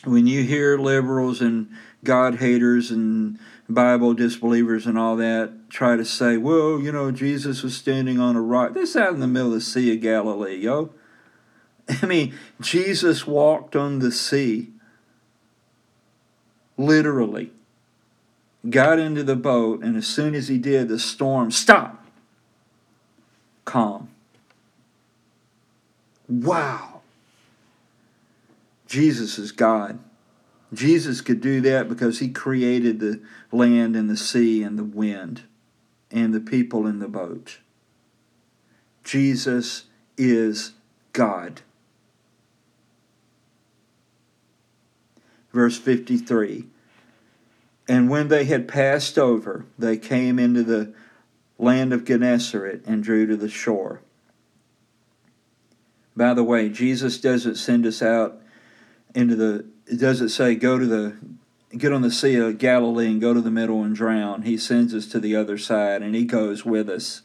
when 0.04 0.26
you 0.26 0.42
hear 0.42 0.76
liberals 0.76 1.40
and 1.40 1.70
God 2.02 2.36
haters 2.36 2.90
and 2.90 3.38
Bible 3.68 4.12
disbelievers 4.12 4.84
and 4.84 4.98
all 4.98 5.14
that 5.14 5.70
try 5.70 5.94
to 5.94 6.04
say, 6.04 6.38
well, 6.38 6.80
you 6.80 6.90
know, 6.90 7.12
Jesus 7.12 7.62
was 7.62 7.76
standing 7.76 8.18
on 8.18 8.34
a 8.34 8.42
rock. 8.42 8.74
This 8.74 8.96
out 8.96 9.14
in 9.14 9.20
the 9.20 9.28
middle 9.28 9.52
of 9.52 9.54
the 9.54 9.60
Sea 9.60 9.94
of 9.94 10.00
Galilee, 10.00 10.56
yo. 10.56 10.92
I 12.02 12.06
mean, 12.06 12.34
Jesus 12.60 13.28
walked 13.28 13.76
on 13.76 14.00
the 14.00 14.10
sea, 14.10 14.72
literally. 16.78 17.50
Got 18.68 18.98
into 18.98 19.22
the 19.22 19.36
boat, 19.36 19.82
and 19.82 19.96
as 19.96 20.06
soon 20.06 20.34
as 20.34 20.48
he 20.48 20.56
did, 20.56 20.88
the 20.88 20.98
storm 20.98 21.50
stopped. 21.50 22.08
Calm. 23.64 24.08
Wow. 26.28 27.02
Jesus 28.86 29.38
is 29.38 29.52
God. 29.52 29.98
Jesus 30.72 31.20
could 31.20 31.40
do 31.40 31.60
that 31.62 31.88
because 31.88 32.18
he 32.18 32.28
created 32.28 33.00
the 33.00 33.20
land 33.52 33.96
and 33.96 34.08
the 34.08 34.16
sea 34.16 34.62
and 34.62 34.78
the 34.78 34.84
wind 34.84 35.42
and 36.10 36.34
the 36.34 36.40
people 36.40 36.86
in 36.86 36.98
the 36.98 37.08
boat. 37.08 37.58
Jesus 39.04 39.84
is 40.16 40.72
God. 41.12 41.62
Verse 45.58 45.76
53 45.76 46.66
And 47.88 48.08
when 48.08 48.28
they 48.28 48.44
had 48.44 48.68
passed 48.68 49.18
over, 49.18 49.66
they 49.76 49.96
came 49.96 50.38
into 50.38 50.62
the 50.62 50.94
land 51.58 51.92
of 51.92 52.04
Gennesaret 52.04 52.84
and 52.86 53.02
drew 53.02 53.26
to 53.26 53.36
the 53.36 53.48
shore. 53.48 54.00
By 56.16 56.32
the 56.32 56.44
way, 56.44 56.68
Jesus 56.68 57.18
doesn't 57.18 57.56
send 57.56 57.86
us 57.86 58.02
out 58.02 58.40
into 59.16 59.34
the, 59.34 59.66
it 59.88 59.98
doesn't 59.98 60.28
say 60.28 60.54
go 60.54 60.78
to 60.78 60.86
the, 60.86 61.16
get 61.76 61.92
on 61.92 62.02
the 62.02 62.12
Sea 62.12 62.36
of 62.36 62.58
Galilee 62.58 63.08
and 63.08 63.20
go 63.20 63.34
to 63.34 63.40
the 63.40 63.50
middle 63.50 63.82
and 63.82 63.96
drown. 63.96 64.42
He 64.42 64.56
sends 64.56 64.94
us 64.94 65.06
to 65.08 65.18
the 65.18 65.34
other 65.34 65.58
side 65.58 66.02
and 66.02 66.14
He 66.14 66.22
goes 66.22 66.64
with 66.64 66.88
us. 66.88 67.22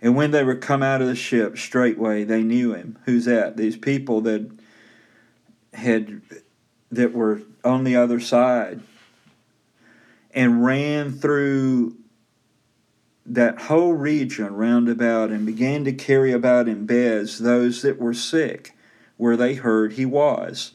And 0.00 0.16
when 0.16 0.30
they 0.30 0.44
were 0.44 0.56
come 0.56 0.82
out 0.82 1.02
of 1.02 1.08
the 1.08 1.14
ship, 1.14 1.58
straightway 1.58 2.24
they 2.24 2.42
knew 2.42 2.72
him. 2.72 2.98
Who's 3.04 3.26
that? 3.26 3.58
These 3.58 3.76
people 3.76 4.22
that 4.22 4.63
had 5.74 6.22
that 6.90 7.12
were 7.12 7.42
on 7.64 7.84
the 7.84 7.96
other 7.96 8.20
side 8.20 8.80
and 10.32 10.64
ran 10.64 11.12
through 11.12 11.96
that 13.26 13.62
whole 13.62 13.94
region 13.94 14.54
round 14.54 14.88
about 14.88 15.30
and 15.30 15.46
began 15.46 15.84
to 15.84 15.92
carry 15.92 16.32
about 16.32 16.68
in 16.68 16.86
beds 16.86 17.38
those 17.38 17.82
that 17.82 17.98
were 17.98 18.14
sick 18.14 18.76
where 19.16 19.36
they 19.36 19.54
heard 19.54 19.94
he 19.94 20.04
was. 20.04 20.72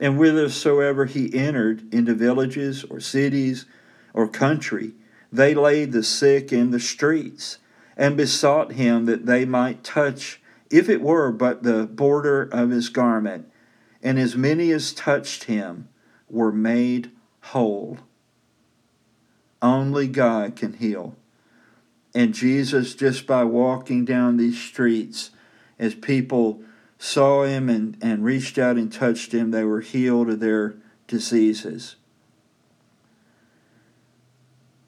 And 0.00 0.16
whithersoever 0.16 1.06
he 1.06 1.32
entered 1.34 1.92
into 1.94 2.14
villages 2.14 2.84
or 2.84 3.00
cities 3.00 3.66
or 4.12 4.28
country, 4.28 4.92
they 5.32 5.54
laid 5.54 5.92
the 5.92 6.02
sick 6.02 6.52
in 6.52 6.70
the 6.70 6.80
streets 6.80 7.58
and 7.96 8.16
besought 8.16 8.72
him 8.72 9.06
that 9.06 9.26
they 9.26 9.44
might 9.44 9.84
touch, 9.84 10.40
if 10.70 10.88
it 10.88 11.00
were 11.00 11.32
but 11.32 11.62
the 11.62 11.86
border 11.86 12.42
of 12.42 12.70
his 12.70 12.88
garment. 12.88 13.50
And 14.02 14.18
as 14.18 14.36
many 14.36 14.70
as 14.72 14.92
touched 14.92 15.44
him 15.44 15.88
were 16.28 16.52
made 16.52 17.10
whole. 17.40 17.98
Only 19.62 20.06
God 20.06 20.56
can 20.56 20.74
heal. 20.74 21.16
And 22.14 22.34
Jesus, 22.34 22.94
just 22.94 23.26
by 23.26 23.44
walking 23.44 24.04
down 24.04 24.36
these 24.36 24.58
streets, 24.58 25.30
as 25.78 25.94
people 25.94 26.62
saw 26.98 27.44
him 27.44 27.68
and, 27.68 27.96
and 28.00 28.24
reached 28.24 28.58
out 28.58 28.76
and 28.76 28.92
touched 28.92 29.32
him, 29.32 29.50
they 29.50 29.64
were 29.64 29.80
healed 29.80 30.30
of 30.30 30.40
their 30.40 30.76
diseases. 31.06 31.96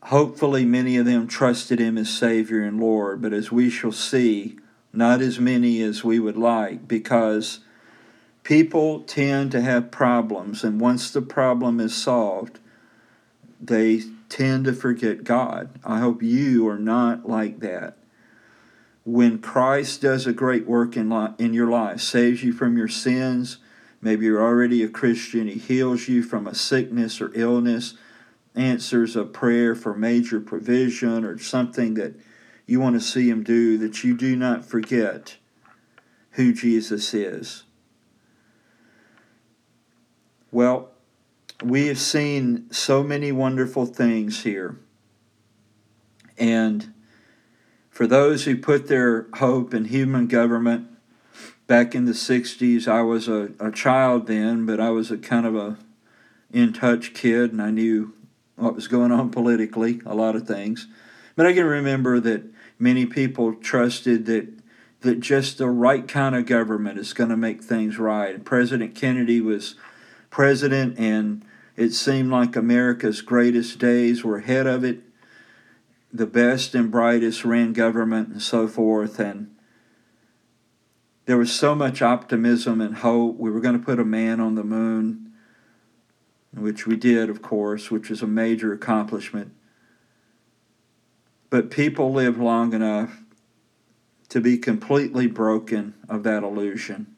Hopefully, 0.04 0.64
many 0.64 0.96
of 0.96 1.04
them 1.04 1.26
trusted 1.26 1.78
him 1.78 1.98
as 1.98 2.08
Savior 2.08 2.62
and 2.62 2.80
Lord, 2.80 3.20
but 3.20 3.34
as 3.34 3.52
we 3.52 3.68
shall 3.68 3.92
see, 3.92 4.58
not 4.90 5.20
as 5.20 5.38
many 5.38 5.82
as 5.82 6.02
we 6.02 6.18
would 6.18 6.38
like, 6.38 6.88
because 6.88 7.60
people 8.48 9.00
tend 9.00 9.52
to 9.52 9.60
have 9.60 9.90
problems, 9.90 10.64
and 10.64 10.80
once 10.80 11.10
the 11.10 11.20
problem 11.20 11.78
is 11.78 11.94
solved, 11.94 12.58
they 13.60 14.00
tend 14.30 14.64
to 14.64 14.72
forget 14.72 15.22
God. 15.22 15.68
I 15.84 15.98
hope 15.98 16.22
you 16.22 16.66
are 16.66 16.78
not 16.78 17.28
like 17.28 17.60
that. 17.60 17.98
When 19.04 19.38
Christ 19.38 20.00
does 20.00 20.26
a 20.26 20.32
great 20.32 20.66
work 20.66 20.96
in, 20.96 21.12
in 21.38 21.52
your 21.52 21.68
life, 21.68 22.00
saves 22.00 22.42
you 22.42 22.54
from 22.54 22.78
your 22.78 22.88
sins, 22.88 23.58
maybe 24.00 24.24
you're 24.24 24.42
already 24.42 24.82
a 24.82 24.88
Christian, 24.88 25.46
He 25.46 25.58
heals 25.58 26.08
you 26.08 26.22
from 26.22 26.46
a 26.46 26.54
sickness 26.54 27.20
or 27.20 27.30
illness 27.34 27.98
answers 28.54 29.14
a 29.14 29.24
prayer 29.24 29.74
for 29.74 29.94
major 29.94 30.40
provision 30.40 31.22
or 31.22 31.38
something 31.38 31.94
that 31.94 32.14
you 32.64 32.80
want 32.80 32.96
to 32.96 33.00
see 33.00 33.28
him 33.28 33.42
do, 33.42 33.76
that 33.76 34.02
you 34.02 34.16
do 34.16 34.34
not 34.34 34.64
forget 34.64 35.36
who 36.32 36.54
Jesus 36.54 37.12
is. 37.12 37.64
Well, 40.50 40.90
we 41.62 41.88
have 41.88 41.98
seen 41.98 42.70
so 42.70 43.02
many 43.02 43.32
wonderful 43.32 43.86
things 43.86 44.44
here. 44.44 44.78
And 46.38 46.92
for 47.90 48.06
those 48.06 48.44
who 48.44 48.56
put 48.56 48.88
their 48.88 49.26
hope 49.34 49.74
in 49.74 49.86
human 49.86 50.26
government, 50.26 50.88
back 51.66 51.94
in 51.94 52.06
the 52.06 52.12
60s, 52.12 52.88
I 52.88 53.02
was 53.02 53.28
a, 53.28 53.50
a 53.60 53.70
child 53.70 54.26
then, 54.26 54.66
but 54.66 54.80
I 54.80 54.90
was 54.90 55.10
a 55.10 55.18
kind 55.18 55.46
of 55.46 55.54
a 55.54 55.76
in 56.50 56.72
touch 56.72 57.12
kid 57.12 57.52
and 57.52 57.60
I 57.60 57.70
knew 57.70 58.14
what 58.56 58.74
was 58.74 58.88
going 58.88 59.12
on 59.12 59.30
politically, 59.30 60.00
a 60.06 60.14
lot 60.14 60.34
of 60.34 60.46
things. 60.46 60.88
But 61.36 61.46
I 61.46 61.52
can 61.52 61.66
remember 61.66 62.18
that 62.20 62.42
many 62.78 63.04
people 63.04 63.54
trusted 63.54 64.26
that 64.26 64.48
that 65.00 65.20
just 65.20 65.58
the 65.58 65.68
right 65.68 66.08
kind 66.08 66.34
of 66.34 66.44
government 66.44 66.98
is 66.98 67.12
going 67.12 67.30
to 67.30 67.36
make 67.36 67.62
things 67.62 67.98
right. 67.98 68.34
And 68.34 68.44
President 68.44 68.96
Kennedy 68.96 69.40
was 69.40 69.76
president, 70.38 70.96
and 71.00 71.44
it 71.74 71.90
seemed 71.90 72.30
like 72.30 72.54
America's 72.54 73.22
greatest 73.22 73.76
days 73.80 74.22
were 74.22 74.36
ahead 74.36 74.68
of 74.68 74.84
it. 74.84 75.00
The 76.12 76.26
best 76.26 76.76
and 76.76 76.92
brightest 76.92 77.44
ran 77.44 77.72
government 77.72 78.28
and 78.28 78.40
so 78.40 78.68
forth. 78.68 79.18
And 79.18 79.52
there 81.26 81.36
was 81.36 81.50
so 81.50 81.74
much 81.74 82.02
optimism 82.02 82.80
and 82.80 82.98
hope. 82.98 83.36
We 83.36 83.50
were 83.50 83.60
going 83.60 83.80
to 83.80 83.84
put 83.84 83.98
a 83.98 84.04
man 84.04 84.38
on 84.38 84.54
the 84.54 84.62
moon 84.62 85.32
which 86.54 86.86
we 86.86 86.94
did, 86.94 87.28
of 87.28 87.42
course, 87.42 87.90
which 87.90 88.08
is 88.08 88.22
a 88.22 88.28
major 88.28 88.72
accomplishment. 88.72 89.52
But 91.50 91.68
people 91.68 92.12
live 92.12 92.38
long 92.38 92.74
enough 92.74 93.22
to 94.28 94.40
be 94.40 94.56
completely 94.56 95.26
broken 95.26 95.94
of 96.08 96.22
that 96.22 96.44
illusion 96.44 97.16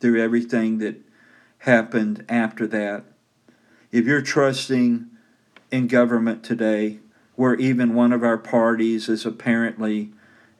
through 0.00 0.22
everything 0.22 0.78
that 0.78 1.09
happened 1.60 2.24
after 2.28 2.66
that. 2.66 3.04
If 3.92 4.06
you're 4.06 4.22
trusting 4.22 5.06
in 5.70 5.86
government 5.86 6.42
today, 6.42 7.00
where 7.36 7.54
even 7.54 7.94
one 7.94 8.12
of 8.12 8.22
our 8.22 8.38
parties 8.38 9.08
is 9.08 9.24
apparently 9.24 10.10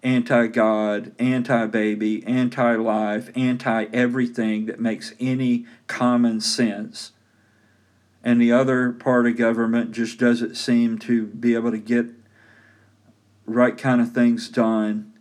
anti 0.02 0.46
God, 0.46 1.12
anti 1.18 1.66
baby, 1.66 2.24
anti 2.26 2.74
life, 2.76 3.30
anti 3.36 3.84
everything 3.92 4.66
that 4.66 4.80
makes 4.80 5.12
any 5.20 5.66
common 5.86 6.40
sense. 6.40 7.12
And 8.22 8.40
the 8.40 8.52
other 8.52 8.92
part 8.92 9.26
of 9.26 9.36
government 9.36 9.92
just 9.92 10.18
doesn't 10.18 10.56
seem 10.56 10.98
to 11.00 11.26
be 11.26 11.54
able 11.54 11.70
to 11.70 11.78
get 11.78 12.06
right 13.46 13.76
kind 13.76 14.00
of 14.00 14.12
things 14.12 14.48
done. 14.48 15.12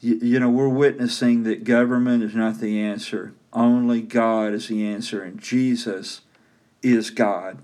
You, 0.00 0.16
you 0.16 0.40
know, 0.40 0.50
we're 0.50 0.68
witnessing 0.68 1.44
that 1.44 1.64
government 1.64 2.22
is 2.22 2.34
not 2.34 2.58
the 2.58 2.80
answer. 2.80 3.34
Only 3.54 4.02
God 4.02 4.52
is 4.52 4.68
the 4.68 4.84
answer, 4.84 5.22
and 5.22 5.40
Jesus 5.40 6.22
is 6.82 7.10
God. 7.10 7.62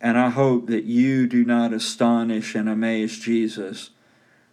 And 0.00 0.18
I 0.18 0.30
hope 0.30 0.66
that 0.66 0.84
you 0.84 1.26
do 1.26 1.44
not 1.44 1.72
astonish 1.72 2.54
and 2.54 2.68
amaze 2.68 3.18
Jesus 3.18 3.90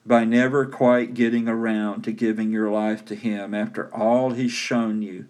by 0.05 0.25
never 0.25 0.65
quite 0.65 1.13
getting 1.13 1.47
around 1.47 2.03
to 2.03 2.11
giving 2.11 2.51
your 2.51 2.69
life 2.69 3.05
to 3.05 3.15
Him 3.15 3.53
after 3.53 3.93
all 3.93 4.31
He's 4.31 4.51
shown 4.51 5.01
you 5.01 5.27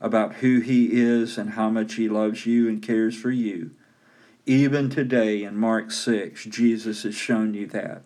about 0.00 0.36
who 0.36 0.60
He 0.60 0.90
is 0.92 1.38
and 1.38 1.50
how 1.50 1.70
much 1.70 1.94
He 1.94 2.08
loves 2.08 2.46
you 2.46 2.68
and 2.68 2.82
cares 2.82 3.16
for 3.16 3.30
you. 3.30 3.70
Even 4.46 4.88
today 4.88 5.44
in 5.44 5.56
Mark 5.56 5.90
6, 5.90 6.44
Jesus 6.44 7.02
has 7.02 7.14
shown 7.14 7.54
you 7.54 7.66
that. 7.68 8.02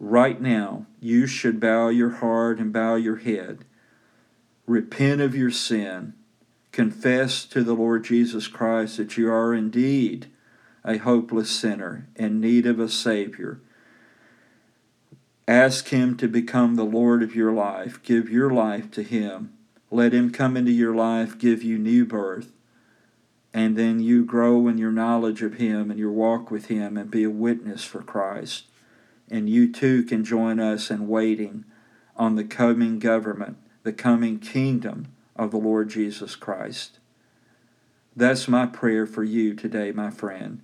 Right 0.00 0.40
now, 0.40 0.86
you 1.00 1.26
should 1.26 1.60
bow 1.60 1.88
your 1.88 2.10
heart 2.10 2.58
and 2.58 2.72
bow 2.72 2.96
your 2.96 3.16
head. 3.16 3.64
Repent 4.66 5.20
of 5.20 5.34
your 5.34 5.50
sin. 5.50 6.14
Confess 6.72 7.44
to 7.46 7.62
the 7.62 7.74
Lord 7.74 8.04
Jesus 8.04 8.48
Christ 8.48 8.96
that 8.96 9.16
you 9.16 9.30
are 9.30 9.54
indeed 9.54 10.26
a 10.84 10.98
hopeless 10.98 11.50
sinner 11.50 12.08
in 12.16 12.40
need 12.40 12.66
of 12.66 12.80
a 12.80 12.88
Savior 12.88 13.60
Ask 15.46 15.88
Him 15.88 16.16
to 16.16 16.28
become 16.28 16.76
the 16.76 16.84
Lord 16.84 17.22
of 17.22 17.34
your 17.34 17.52
life. 17.52 18.02
Give 18.02 18.30
your 18.30 18.50
life 18.50 18.90
to 18.92 19.02
Him. 19.02 19.52
Let 19.90 20.14
Him 20.14 20.30
come 20.30 20.56
into 20.56 20.72
your 20.72 20.94
life, 20.94 21.38
give 21.38 21.62
you 21.62 21.78
new 21.78 22.06
birth. 22.06 22.50
And 23.52 23.76
then 23.76 24.00
you 24.00 24.24
grow 24.24 24.66
in 24.68 24.78
your 24.78 24.90
knowledge 24.90 25.42
of 25.42 25.54
Him 25.54 25.90
and 25.90 26.00
your 26.00 26.10
walk 26.10 26.50
with 26.50 26.66
Him 26.66 26.96
and 26.96 27.10
be 27.10 27.24
a 27.24 27.30
witness 27.30 27.84
for 27.84 28.02
Christ. 28.02 28.64
And 29.30 29.48
you 29.48 29.70
too 29.70 30.02
can 30.02 30.24
join 30.24 30.58
us 30.58 30.90
in 30.90 31.08
waiting 31.08 31.64
on 32.16 32.36
the 32.36 32.44
coming 32.44 32.98
government, 32.98 33.58
the 33.84 33.92
coming 33.92 34.40
kingdom 34.40 35.06
of 35.36 35.52
the 35.52 35.58
Lord 35.58 35.88
Jesus 35.88 36.34
Christ. 36.34 36.98
That's 38.16 38.48
my 38.48 38.66
prayer 38.66 39.06
for 39.06 39.22
you 39.22 39.54
today, 39.54 39.92
my 39.92 40.10
friend. 40.10 40.62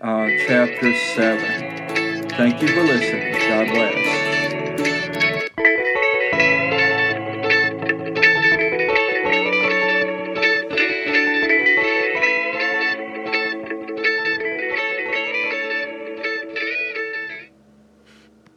uh, 0.00 0.28
chapter 0.46 0.94
7. 1.16 2.28
Thank 2.28 2.62
you 2.62 2.68
for 2.68 2.84
listening. 2.84 3.32
God 3.48 3.66
bless. 3.74 4.07